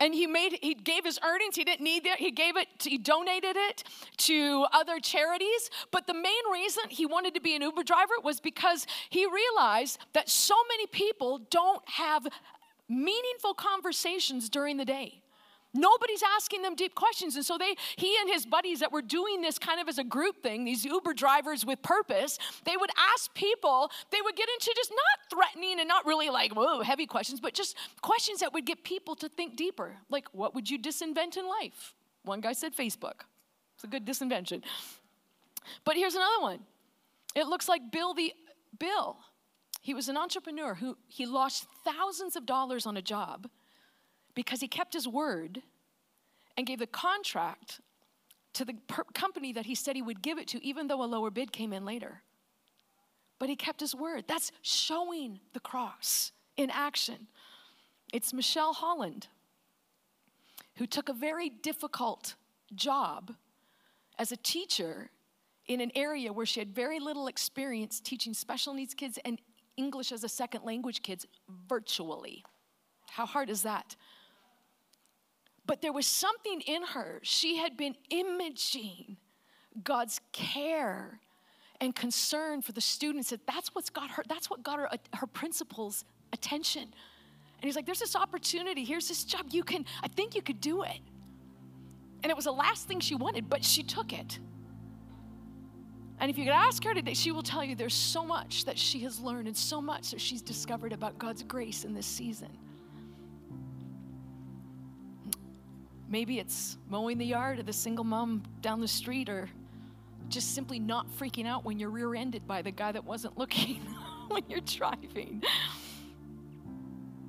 and 0.00 0.14
he 0.14 0.26
made 0.26 0.58
he 0.62 0.74
gave 0.74 1.04
his 1.04 1.18
earnings 1.24 1.56
he 1.56 1.64
didn't 1.64 1.82
need 1.82 2.06
it 2.06 2.18
he 2.18 2.30
gave 2.30 2.56
it 2.56 2.66
to, 2.78 2.90
he 2.90 2.98
donated 2.98 3.56
it 3.56 3.84
to 4.16 4.66
other 4.72 4.98
charities 5.00 5.70
but 5.90 6.06
the 6.06 6.14
main 6.14 6.32
reason 6.52 6.84
he 6.88 7.06
wanted 7.06 7.34
to 7.34 7.40
be 7.40 7.54
an 7.56 7.62
uber 7.62 7.82
driver 7.82 8.14
was 8.22 8.40
because 8.40 8.86
he 9.10 9.26
realized 9.26 9.98
that 10.12 10.28
so 10.28 10.54
many 10.70 10.86
people 10.86 11.40
don't 11.50 11.86
have 11.88 12.26
meaningful 12.88 13.54
conversations 13.54 14.48
during 14.48 14.76
the 14.76 14.84
day 14.84 15.20
Nobody's 15.74 16.22
asking 16.36 16.62
them 16.62 16.74
deep 16.74 16.94
questions. 16.94 17.36
And 17.36 17.44
so 17.44 17.58
they, 17.58 17.74
he 17.96 18.16
and 18.20 18.30
his 18.30 18.46
buddies 18.46 18.80
that 18.80 18.90
were 18.90 19.02
doing 19.02 19.42
this 19.42 19.58
kind 19.58 19.80
of 19.80 19.88
as 19.88 19.98
a 19.98 20.04
group 20.04 20.42
thing, 20.42 20.64
these 20.64 20.84
Uber 20.84 21.12
drivers 21.12 21.66
with 21.66 21.82
purpose, 21.82 22.38
they 22.64 22.76
would 22.76 22.90
ask 23.14 23.32
people, 23.34 23.90
they 24.10 24.18
would 24.22 24.34
get 24.34 24.48
into 24.48 24.72
just 24.74 24.90
not 24.90 25.38
threatening 25.38 25.78
and 25.78 25.86
not 25.86 26.06
really 26.06 26.30
like, 26.30 26.54
whoa, 26.54 26.80
heavy 26.80 27.06
questions, 27.06 27.40
but 27.40 27.52
just 27.52 27.76
questions 28.00 28.40
that 28.40 28.54
would 28.54 28.64
get 28.64 28.82
people 28.82 29.14
to 29.16 29.28
think 29.28 29.56
deeper. 29.56 29.96
Like, 30.08 30.26
what 30.32 30.54
would 30.54 30.70
you 30.70 30.78
disinvent 30.78 31.36
in 31.36 31.46
life? 31.46 31.94
One 32.24 32.40
guy 32.40 32.54
said 32.54 32.74
Facebook. 32.74 33.22
It's 33.74 33.84
a 33.84 33.88
good 33.88 34.06
disinvention. 34.06 34.62
But 35.84 35.96
here's 35.96 36.14
another 36.14 36.40
one. 36.40 36.60
It 37.34 37.46
looks 37.46 37.68
like 37.68 37.92
Bill 37.92 38.14
the 38.14 38.32
Bill. 38.78 39.18
He 39.82 39.94
was 39.94 40.08
an 40.08 40.16
entrepreneur 40.16 40.74
who 40.74 40.96
he 41.06 41.26
lost 41.26 41.66
thousands 41.84 42.36
of 42.36 42.46
dollars 42.46 42.86
on 42.86 42.96
a 42.96 43.02
job 43.02 43.48
because 44.38 44.60
he 44.60 44.68
kept 44.68 44.94
his 44.94 45.08
word 45.08 45.62
and 46.56 46.64
gave 46.64 46.78
the 46.78 46.86
contract 46.86 47.80
to 48.52 48.64
the 48.64 48.74
per- 48.86 49.02
company 49.12 49.52
that 49.52 49.66
he 49.66 49.74
said 49.74 49.96
he 49.96 50.02
would 50.02 50.22
give 50.22 50.38
it 50.38 50.46
to, 50.46 50.64
even 50.64 50.86
though 50.86 51.02
a 51.02 51.06
lower 51.06 51.28
bid 51.28 51.50
came 51.50 51.72
in 51.72 51.84
later. 51.84 52.22
But 53.40 53.48
he 53.48 53.56
kept 53.56 53.80
his 53.80 53.96
word. 53.96 54.26
That's 54.28 54.52
showing 54.62 55.40
the 55.54 55.58
cross 55.58 56.30
in 56.56 56.70
action. 56.70 57.26
It's 58.12 58.32
Michelle 58.32 58.74
Holland 58.74 59.26
who 60.76 60.86
took 60.86 61.08
a 61.08 61.12
very 61.12 61.48
difficult 61.48 62.36
job 62.76 63.34
as 64.20 64.30
a 64.30 64.36
teacher 64.36 65.10
in 65.66 65.80
an 65.80 65.90
area 65.96 66.32
where 66.32 66.46
she 66.46 66.60
had 66.60 66.72
very 66.72 67.00
little 67.00 67.26
experience 67.26 67.98
teaching 68.00 68.34
special 68.34 68.72
needs 68.72 68.94
kids 68.94 69.18
and 69.24 69.40
English 69.76 70.12
as 70.12 70.22
a 70.22 70.28
second 70.28 70.62
language 70.62 71.02
kids 71.02 71.26
virtually. 71.68 72.44
How 73.10 73.26
hard 73.26 73.50
is 73.50 73.62
that? 73.62 73.96
But 75.68 75.82
there 75.82 75.92
was 75.92 76.06
something 76.06 76.62
in 76.62 76.82
her. 76.82 77.20
She 77.22 77.58
had 77.58 77.76
been 77.76 77.94
imaging 78.08 79.18
God's 79.84 80.18
care 80.32 81.20
and 81.78 81.94
concern 81.94 82.62
for 82.62 82.72
the 82.72 82.80
students. 82.80 83.30
That 83.30 83.46
that's 83.46 83.68
what's 83.74 83.90
got 83.90 84.10
her, 84.12 84.24
that's 84.26 84.48
what 84.48 84.62
got 84.62 84.78
her, 84.78 84.92
uh, 84.92 84.96
her 85.14 85.26
principal's 85.26 86.06
attention. 86.32 86.82
And 86.82 87.64
he's 87.64 87.76
like, 87.76 87.84
there's 87.84 87.98
this 87.98 88.16
opportunity. 88.16 88.82
Here's 88.82 89.08
this 89.08 89.24
job. 89.24 89.46
You 89.50 89.62
can, 89.62 89.84
I 90.02 90.08
think 90.08 90.34
you 90.34 90.40
could 90.40 90.60
do 90.62 90.84
it. 90.84 91.00
And 92.22 92.30
it 92.30 92.34
was 92.34 92.46
the 92.46 92.52
last 92.52 92.88
thing 92.88 92.98
she 92.98 93.14
wanted, 93.14 93.50
but 93.50 93.62
she 93.62 93.82
took 93.82 94.14
it. 94.14 94.38
And 96.18 96.30
if 96.30 96.38
you 96.38 96.44
could 96.44 96.54
ask 96.54 96.82
her 96.84 96.94
today, 96.94 97.14
she 97.14 97.30
will 97.30 97.42
tell 97.42 97.62
you 97.62 97.76
there's 97.76 97.92
so 97.94 98.24
much 98.24 98.64
that 98.64 98.78
she 98.78 99.00
has 99.00 99.20
learned 99.20 99.48
and 99.48 99.56
so 99.56 99.82
much 99.82 100.12
that 100.12 100.20
she's 100.20 100.40
discovered 100.40 100.94
about 100.94 101.18
God's 101.18 101.42
grace 101.42 101.84
in 101.84 101.92
this 101.92 102.06
season. 102.06 102.48
Maybe 106.08 106.38
it's 106.38 106.78
mowing 106.88 107.18
the 107.18 107.26
yard 107.26 107.58
of 107.58 107.66
the 107.66 107.72
single 107.72 108.04
mom 108.04 108.42
down 108.62 108.80
the 108.80 108.88
street 108.88 109.28
or 109.28 109.48
just 110.28 110.54
simply 110.54 110.78
not 110.78 111.06
freaking 111.18 111.46
out 111.46 111.64
when 111.64 111.78
you're 111.78 111.90
rear 111.90 112.14
ended 112.14 112.46
by 112.46 112.62
the 112.62 112.70
guy 112.70 112.92
that 112.92 113.04
wasn't 113.04 113.36
looking 113.36 113.80
when 114.28 114.42
you're 114.48 114.60
driving. 114.60 115.42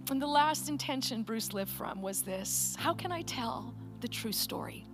And 0.09 0.21
the 0.21 0.27
last 0.27 0.69
intention 0.69 1.23
Bruce 1.23 1.53
lived 1.53 1.71
from 1.71 2.01
was 2.01 2.21
this 2.21 2.75
How 2.79 2.93
can 2.93 3.11
I 3.11 3.21
tell 3.23 3.73
the 3.99 4.07
true 4.07 4.31
story? 4.31 4.85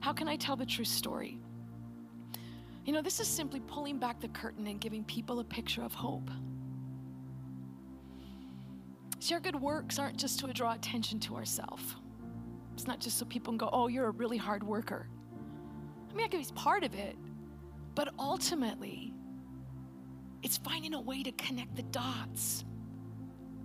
How 0.00 0.12
can 0.12 0.26
I 0.26 0.36
tell 0.36 0.56
the 0.56 0.66
true 0.66 0.84
story? 0.84 1.38
You 2.84 2.92
know, 2.92 3.02
this 3.02 3.20
is 3.20 3.28
simply 3.28 3.60
pulling 3.60 3.98
back 3.98 4.20
the 4.20 4.28
curtain 4.28 4.66
and 4.66 4.80
giving 4.80 5.04
people 5.04 5.38
a 5.38 5.44
picture 5.44 5.82
of 5.82 5.94
hope. 5.94 6.28
See, 9.20 9.34
our 9.34 9.40
good 9.40 9.54
works 9.54 10.00
aren't 10.00 10.16
just 10.16 10.40
to 10.40 10.52
draw 10.52 10.74
attention 10.74 11.20
to 11.20 11.36
ourselves. 11.36 11.94
It's 12.74 12.86
not 12.86 13.00
just 13.00 13.18
so 13.18 13.24
people 13.24 13.52
can 13.52 13.58
go, 13.58 13.70
oh, 13.72 13.88
you're 13.88 14.06
a 14.06 14.10
really 14.12 14.36
hard 14.36 14.62
worker. 14.62 15.08
I 16.10 16.14
mean, 16.14 16.24
I 16.24 16.28
guess 16.28 16.50
part 16.52 16.84
of 16.84 16.94
it, 16.94 17.16
but 17.94 18.08
ultimately, 18.18 19.14
it's 20.42 20.58
finding 20.58 20.94
a 20.94 21.00
way 21.00 21.22
to 21.22 21.32
connect 21.32 21.76
the 21.76 21.82
dots 21.84 22.64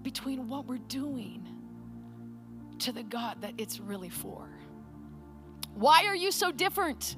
between 0.02 0.48
what 0.48 0.66
we're 0.66 0.78
doing 0.78 1.46
to 2.80 2.92
the 2.92 3.04
God 3.04 3.42
that 3.42 3.54
it's 3.58 3.80
really 3.80 4.10
for. 4.10 4.48
Why 5.74 6.06
are 6.06 6.16
you 6.16 6.32
so 6.32 6.52
different? 6.52 7.18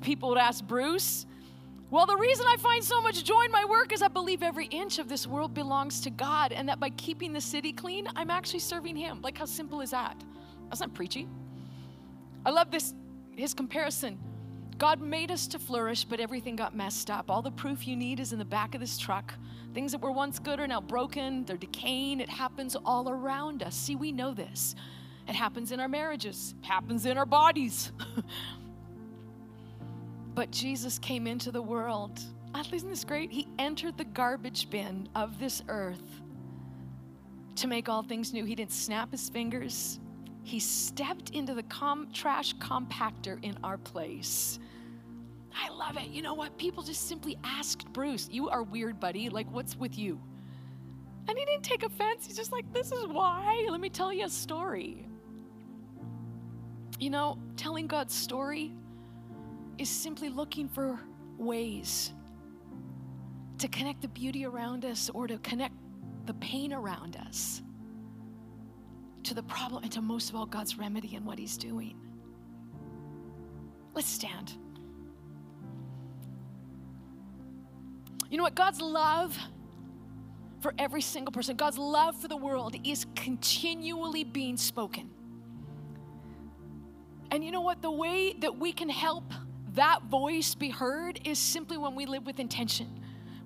People 0.00 0.30
would 0.30 0.38
ask 0.38 0.64
Bruce. 0.64 1.26
Well, 1.90 2.06
the 2.06 2.16
reason 2.16 2.46
I 2.48 2.56
find 2.58 2.84
so 2.84 3.00
much 3.00 3.24
joy 3.24 3.42
in 3.44 3.50
my 3.50 3.64
work 3.64 3.92
is 3.92 4.02
I 4.02 4.08
believe 4.08 4.42
every 4.42 4.66
inch 4.66 4.98
of 4.98 5.08
this 5.08 5.26
world 5.26 5.54
belongs 5.54 6.00
to 6.02 6.10
God, 6.10 6.52
and 6.52 6.68
that 6.68 6.78
by 6.78 6.90
keeping 6.90 7.32
the 7.32 7.40
city 7.40 7.72
clean, 7.72 8.06
I'm 8.14 8.30
actually 8.30 8.60
serving 8.60 8.94
Him. 8.94 9.20
Like, 9.22 9.38
how 9.38 9.46
simple 9.46 9.80
is 9.80 9.90
that? 9.90 10.22
That's 10.68 10.80
not 10.80 10.94
preachy. 10.94 11.28
I 12.44 12.50
love 12.50 12.70
this, 12.70 12.94
his 13.36 13.54
comparison. 13.54 14.18
God 14.78 15.00
made 15.00 15.30
us 15.30 15.46
to 15.48 15.58
flourish, 15.58 16.04
but 16.04 16.20
everything 16.20 16.54
got 16.54 16.74
messed 16.74 17.10
up. 17.10 17.30
All 17.30 17.42
the 17.42 17.50
proof 17.50 17.86
you 17.86 17.96
need 17.96 18.20
is 18.20 18.32
in 18.32 18.38
the 18.38 18.44
back 18.44 18.74
of 18.74 18.80
this 18.80 18.96
truck. 18.96 19.34
Things 19.74 19.92
that 19.92 20.00
were 20.00 20.12
once 20.12 20.38
good 20.38 20.60
are 20.60 20.66
now 20.66 20.80
broken, 20.80 21.44
they're 21.44 21.56
decaying. 21.56 22.20
It 22.20 22.28
happens 22.28 22.76
all 22.84 23.10
around 23.10 23.62
us. 23.62 23.74
See, 23.74 23.96
we 23.96 24.12
know 24.12 24.32
this. 24.32 24.74
It 25.26 25.34
happens 25.34 25.72
in 25.72 25.80
our 25.80 25.88
marriages, 25.88 26.54
it 26.62 26.66
happens 26.66 27.04
in 27.04 27.18
our 27.18 27.26
bodies. 27.26 27.92
but 30.34 30.50
Jesus 30.50 30.98
came 30.98 31.26
into 31.26 31.50
the 31.50 31.60
world. 31.60 32.20
Ah, 32.54 32.64
isn't 32.72 32.88
this 32.88 33.04
great? 33.04 33.30
He 33.30 33.46
entered 33.58 33.98
the 33.98 34.04
garbage 34.04 34.70
bin 34.70 35.08
of 35.14 35.38
this 35.38 35.62
earth 35.68 36.22
to 37.56 37.66
make 37.66 37.88
all 37.88 38.02
things 38.02 38.32
new. 38.32 38.44
He 38.44 38.54
didn't 38.54 38.72
snap 38.72 39.10
his 39.10 39.28
fingers, 39.28 39.98
he 40.48 40.60
stepped 40.60 41.30
into 41.30 41.52
the 41.52 41.62
com- 41.64 42.08
trash 42.10 42.56
compactor 42.56 43.38
in 43.44 43.54
our 43.62 43.76
place. 43.76 44.58
I 45.54 45.70
love 45.70 45.98
it. 45.98 46.08
You 46.08 46.22
know 46.22 46.32
what? 46.32 46.56
People 46.56 46.82
just 46.82 47.06
simply 47.06 47.36
asked 47.44 47.92
Bruce, 47.92 48.28
You 48.32 48.48
are 48.48 48.62
weird, 48.62 48.98
buddy. 48.98 49.28
Like, 49.28 49.50
what's 49.52 49.76
with 49.76 49.98
you? 49.98 50.18
And 51.28 51.38
he 51.38 51.44
didn't 51.44 51.64
take 51.64 51.82
offense. 51.82 52.26
He's 52.26 52.36
just 52.36 52.50
like, 52.50 52.64
This 52.72 52.92
is 52.92 53.06
why. 53.06 53.66
Let 53.68 53.78
me 53.78 53.90
tell 53.90 54.10
you 54.10 54.24
a 54.24 54.30
story. 54.30 55.06
You 56.98 57.10
know, 57.10 57.38
telling 57.56 57.86
God's 57.86 58.14
story 58.14 58.72
is 59.76 59.90
simply 59.90 60.30
looking 60.30 60.66
for 60.66 60.98
ways 61.36 62.14
to 63.58 63.68
connect 63.68 64.00
the 64.00 64.08
beauty 64.08 64.46
around 64.46 64.86
us 64.86 65.10
or 65.10 65.26
to 65.26 65.36
connect 65.38 65.74
the 66.24 66.34
pain 66.34 66.72
around 66.72 67.16
us 67.16 67.60
to 69.24 69.34
the 69.34 69.42
problem 69.42 69.82
and 69.82 69.92
to 69.92 70.00
most 70.02 70.30
of 70.30 70.36
all 70.36 70.46
God's 70.46 70.78
remedy 70.78 71.16
and 71.16 71.24
what 71.24 71.38
He's 71.38 71.56
doing. 71.56 71.96
Let's 73.94 74.08
stand. 74.08 74.52
You 78.30 78.36
know 78.36 78.44
what? 78.44 78.54
God's 78.54 78.80
love 78.80 79.38
for 80.60 80.74
every 80.78 81.00
single 81.00 81.32
person, 81.32 81.56
God's 81.56 81.78
love 81.78 82.16
for 82.16 82.28
the 82.28 82.36
world 82.36 82.74
is 82.84 83.06
continually 83.14 84.24
being 84.24 84.56
spoken. 84.56 85.08
And 87.30 87.44
you 87.44 87.50
know 87.50 87.60
what? 87.60 87.82
The 87.82 87.90
way 87.90 88.34
that 88.40 88.58
we 88.58 88.72
can 88.72 88.88
help 88.88 89.32
that 89.74 90.02
voice 90.04 90.54
be 90.54 90.70
heard 90.70 91.20
is 91.24 91.38
simply 91.38 91.76
when 91.76 91.94
we 91.94 92.06
live 92.06 92.26
with 92.26 92.40
intention. 92.40 92.88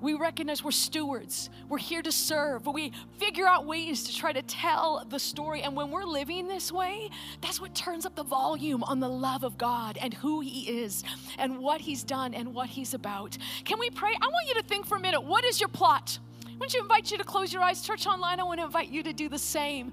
We 0.02 0.14
recognize 0.14 0.64
we're 0.64 0.72
stewards. 0.72 1.48
We're 1.68 1.78
here 1.78 2.02
to 2.02 2.10
serve. 2.10 2.66
We 2.66 2.92
figure 3.18 3.46
out 3.46 3.66
ways 3.66 4.02
to 4.04 4.14
try 4.14 4.32
to 4.32 4.42
tell 4.42 5.06
the 5.08 5.18
story. 5.20 5.62
And 5.62 5.76
when 5.76 5.92
we're 5.92 6.04
living 6.04 6.48
this 6.48 6.72
way, 6.72 7.08
that's 7.40 7.60
what 7.60 7.72
turns 7.76 8.04
up 8.04 8.16
the 8.16 8.24
volume 8.24 8.82
on 8.82 8.98
the 8.98 9.08
love 9.08 9.44
of 9.44 9.56
God 9.56 9.96
and 10.02 10.12
who 10.12 10.40
He 10.40 10.82
is 10.82 11.04
and 11.38 11.60
what 11.60 11.80
He's 11.80 12.02
done 12.02 12.34
and 12.34 12.52
what 12.52 12.68
He's 12.68 12.94
about. 12.94 13.38
Can 13.64 13.78
we 13.78 13.90
pray? 13.90 14.12
I 14.20 14.26
want 14.26 14.48
you 14.48 14.54
to 14.54 14.62
think 14.64 14.86
for 14.86 14.96
a 14.96 15.00
minute 15.00 15.22
what 15.22 15.44
is 15.44 15.60
your 15.60 15.68
plot? 15.68 16.18
I 16.44 16.56
want 16.58 16.72
to 16.72 16.78
invite 16.80 17.12
you 17.12 17.18
to 17.18 17.24
close 17.24 17.52
your 17.52 17.62
eyes. 17.62 17.82
Church 17.82 18.06
Online, 18.06 18.40
I 18.40 18.42
want 18.42 18.58
to 18.58 18.66
invite 18.66 18.88
you 18.88 19.04
to 19.04 19.12
do 19.12 19.28
the 19.28 19.38
same. 19.38 19.92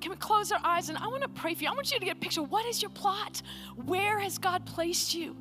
Can 0.00 0.10
we 0.10 0.16
close 0.16 0.50
our 0.50 0.60
eyes? 0.64 0.88
And 0.88 0.96
I 0.96 1.06
want 1.08 1.22
to 1.22 1.28
pray 1.28 1.54
for 1.54 1.64
you. 1.64 1.68
I 1.68 1.74
want 1.74 1.92
you 1.92 1.98
to 1.98 2.04
get 2.04 2.16
a 2.16 2.20
picture. 2.20 2.42
What 2.42 2.64
is 2.64 2.80
your 2.80 2.90
plot? 2.90 3.42
Where 3.84 4.18
has 4.18 4.38
God 4.38 4.64
placed 4.64 5.14
you? 5.14 5.36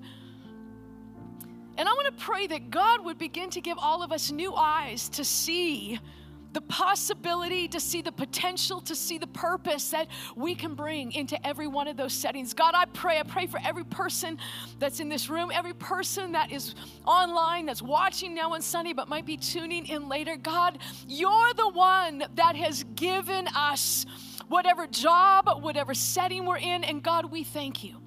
And 1.80 1.88
I 1.88 1.94
want 1.94 2.08
to 2.08 2.24
pray 2.26 2.46
that 2.48 2.72
God 2.72 3.06
would 3.06 3.18
begin 3.18 3.50
to 3.52 3.62
give 3.62 3.78
all 3.80 4.04
of 4.04 4.12
us 4.12 4.32
new 4.32 4.54
eyes 4.54 5.08
to 5.10 5.24
see 5.24 5.98
the 6.52 6.60
possibility, 6.60 7.70
to 7.70 7.80
see 7.80 8.02
the 8.02 8.12
potential, 8.12 8.82
to 8.82 8.94
see 8.94 9.18
the 9.18 9.28
purpose 9.28 9.90
that 9.92 10.10
we 10.36 10.56
can 10.56 10.76
bring 10.76 11.14
into 11.14 11.48
every 11.48 11.68
one 11.68 11.88
of 11.88 11.96
those 11.96 12.12
settings. 12.12 12.54
God, 12.54 12.74
I 12.76 12.84
pray, 12.84 13.18
I 13.20 13.24
pray 13.24 13.48
for 13.48 13.62
every 13.64 13.86
person 13.86 14.38
that's 14.78 15.00
in 15.00 15.08
this 15.08 15.30
room, 15.30 15.52
every 15.54 15.74
person 15.74 16.34
that 16.34 16.52
is 16.52 16.76
online, 17.06 17.68
that's 17.68 17.82
watching 17.82 18.36
now 18.36 18.54
on 18.56 18.62
Sunday, 18.62 18.92
but 18.92 19.08
might 19.08 19.26
be 19.26 19.38
tuning 19.38 19.88
in 19.88 20.10
later. 20.10 20.36
God, 20.36 20.80
you're 21.08 21.54
the 21.54 21.70
one 21.70 22.26
that 22.36 22.58
has 22.58 22.84
given 22.96 23.48
us 23.56 24.06
whatever 24.50 24.86
job, 24.86 25.64
whatever 25.64 25.94
setting 25.94 26.46
we're 26.46 26.58
in, 26.58 26.84
and 26.84 27.02
God, 27.02 27.32
we 27.32 27.46
thank 27.46 27.86
you. 27.86 28.02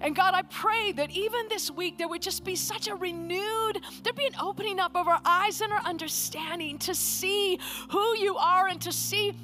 And 0.00 0.14
God, 0.14 0.34
I 0.34 0.42
pray 0.42 0.92
that 0.92 1.10
even 1.10 1.48
this 1.48 1.70
week 1.70 1.98
there 1.98 2.08
would 2.08 2.22
just 2.22 2.44
be 2.44 2.56
such 2.56 2.88
a 2.88 2.94
renewed, 2.94 3.80
there'd 4.02 4.16
be 4.16 4.26
an 4.26 4.36
opening 4.40 4.78
up 4.78 4.96
of 4.96 5.08
our 5.08 5.20
eyes 5.24 5.60
and 5.60 5.72
our 5.72 5.82
understanding 5.84 6.78
to 6.78 6.94
see 6.94 7.58
who 7.90 8.16
you 8.16 8.36
are 8.36 8.68
and 8.68 8.80
to 8.82 8.92
see 8.92 9.34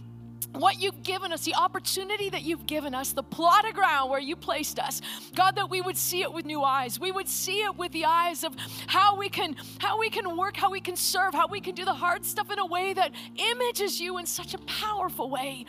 what 0.53 0.81
you've 0.81 1.03
given 1.03 1.33
us, 1.33 1.45
the 1.45 1.55
opportunity 1.55 2.31
that 2.31 2.43
you've 2.43 2.67
given 2.67 2.95
us, 2.95 3.13
the 3.13 3.23
plot 3.23 3.67
of 3.69 3.75
ground 3.75 4.11
where 4.11 4.21
you 4.21 4.37
placed 4.37 4.79
us. 4.79 5.01
God, 5.35 5.57
that 5.57 5.69
we 5.69 5.81
would 5.81 5.97
see 5.97 6.23
it 6.23 6.33
with 6.33 6.45
new 6.45 6.63
eyes. 6.63 7.01
We 7.01 7.11
would 7.11 7.29
see 7.29 7.63
it 7.63 7.77
with 7.77 7.93
the 7.93 8.05
eyes 8.05 8.45
of 8.45 8.55
how 8.87 9.17
we 9.17 9.29
can 9.29 9.57
how 9.79 9.99
we 9.99 10.11
can 10.11 10.37
work, 10.37 10.57
how 10.57 10.71
we 10.71 10.81
can 10.81 10.97
serve, 10.97 11.35
how 11.35 11.49
we 11.49 11.61
can 11.61 11.75
do 11.75 11.85
the 11.85 11.95
hard 11.95 12.25
stuff 12.25 12.51
in 12.51 12.59
a 12.59 12.67
way 12.67 12.93
that 12.95 13.11
images 13.37 14.01
you 14.01 14.19
in 14.19 14.27
such 14.27 14.55
a 14.55 14.59
powerful 14.59 15.29
way. 15.29 15.67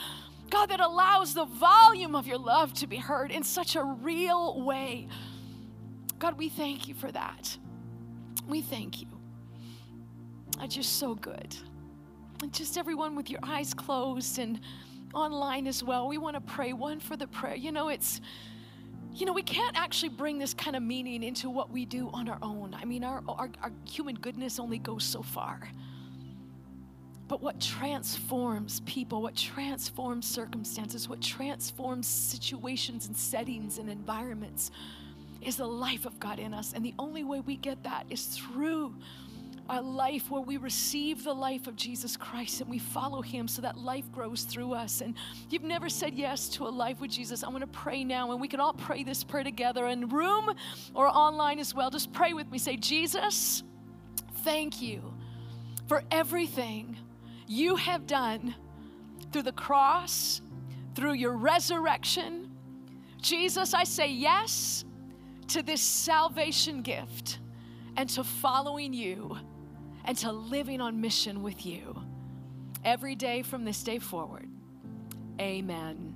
God, 0.50 0.68
that 0.68 0.80
allows 0.80 1.34
the 1.34 1.46
volume 1.46 2.16
of 2.16 2.28
your 2.28 2.38
love 2.38 2.74
to 2.76 2.88
be 2.88 2.98
heard 2.98 3.32
in 3.32 3.44
such 3.44 3.76
a 3.76 3.84
real 3.84 4.62
way. 4.64 5.08
God, 6.20 6.38
we 6.38 6.50
thank 6.50 6.88
you 6.88 6.94
for 6.94 7.12
that. 7.12 7.58
We 8.48 8.62
thank 8.62 9.02
you. 9.02 9.08
It's 10.62 10.76
just 10.76 10.98
so 10.98 11.16
good. 11.16 11.56
And 12.42 12.54
just 12.54 12.78
everyone 12.78 13.16
with 13.16 13.30
your 13.30 13.40
eyes 13.44 13.74
closed 13.74 14.40
and 14.40 14.60
online 15.14 15.68
as 15.68 15.84
well, 15.84 16.08
we 16.08 16.18
want 16.18 16.36
to 16.36 16.42
pray 16.42 16.74
one 16.74 17.00
for 17.00 17.18
the 17.18 17.28
prayer. 17.28 17.56
You 17.56 17.72
know, 17.72 17.90
it's, 17.90 18.22
you 19.14 19.26
know, 19.26 19.34
we 19.34 19.42
can't 19.42 19.78
actually 19.78 20.10
bring 20.10 20.38
this 20.38 20.54
kind 20.54 20.76
of 20.76 20.84
meaning 20.84 21.24
into 21.24 21.50
what 21.50 21.72
we 21.72 21.86
do 21.86 22.10
on 22.14 22.30
our 22.30 22.38
own. 22.42 22.76
I 22.80 22.86
mean, 22.86 23.04
our, 23.04 23.24
our, 23.28 23.50
our 23.62 23.72
human 23.86 24.16
goodness 24.16 24.60
only 24.60 24.78
goes 24.78 25.04
so 25.04 25.22
far. 25.22 25.70
But 27.28 27.42
what 27.42 27.60
transforms 27.60 28.82
people, 28.82 29.22
what 29.22 29.36
transforms 29.36 30.28
circumstances, 30.28 31.10
what 31.10 31.22
transforms 31.22 32.08
situations 32.08 33.08
and 33.08 33.18
settings 33.18 33.80
and 33.80 33.90
environments 33.90 34.70
is 35.42 35.58
the 35.58 35.68
life 35.68 36.06
of 36.06 36.20
God 36.20 36.40
in 36.40 36.54
us. 36.54 36.74
And 36.74 36.86
the 36.86 36.94
only 37.00 37.24
way 37.24 37.40
we 37.40 37.56
get 37.56 37.84
that 37.84 38.06
is 38.10 38.26
through 38.26 38.96
a 39.68 39.82
life 39.82 40.30
where 40.30 40.42
we 40.42 40.58
receive 40.58 41.24
the 41.24 41.34
life 41.34 41.66
of 41.66 41.76
Jesus 41.76 42.16
Christ 42.16 42.62
and 42.62 42.70
we 42.70 42.78
follow 42.78 43.24
Him 43.24 43.48
so 43.48 43.64
that 43.64 43.78
life 43.78 44.12
grows 44.12 44.44
through 44.44 44.74
us. 44.74 45.02
And 45.02 45.16
you've 45.50 45.64
never 45.64 45.90
said 45.90 46.14
yes 46.14 46.48
to 46.50 46.68
a 46.68 46.70
life 46.70 47.02
with 47.02 47.10
Jesus, 47.10 47.44
I 47.44 47.50
want 47.50 47.62
to 47.62 47.68
pray 47.68 48.04
now, 48.04 48.32
and 48.32 48.40
we 48.40 48.48
can 48.48 48.60
all 48.60 48.74
pray 48.74 49.04
this 49.04 49.24
prayer 49.24 49.44
together 49.44 49.88
in 49.88 50.10
room 50.10 50.54
or 50.94 51.08
online 51.08 51.58
as 51.58 51.74
well. 51.74 51.90
Just 51.90 52.14
pray 52.14 52.34
with 52.34 52.52
me. 52.52 52.60
Say, 52.60 52.78
Jesus, 52.78 53.64
thank 54.44 54.82
you 54.82 55.02
for 55.88 56.04
everything 56.12 56.98
you 57.48 57.76
have 57.76 58.08
done 58.08 58.56
through 59.32 59.44
the 59.44 59.52
cross, 59.52 60.42
through 60.96 61.14
your 61.14 61.36
resurrection. 61.36 62.50
Jesus, 63.22 63.74
I 63.74 63.84
say 63.84 64.10
yes 64.10 64.86
to 65.50 65.62
this 65.62 65.82
salvation 65.82 66.82
gift 66.82 67.40
and 67.98 68.10
to 68.10 68.24
following 68.24 68.94
you 68.94 69.38
and 70.06 70.18
to 70.18 70.32
living 70.32 70.82
on 70.82 71.02
mission 71.02 71.44
with 71.44 71.66
you 71.66 72.02
every 72.84 73.16
day 73.16 73.42
from 73.42 73.66
this 73.66 73.84
day 73.84 74.00
forward. 74.00 74.50
Amen. 75.40 76.16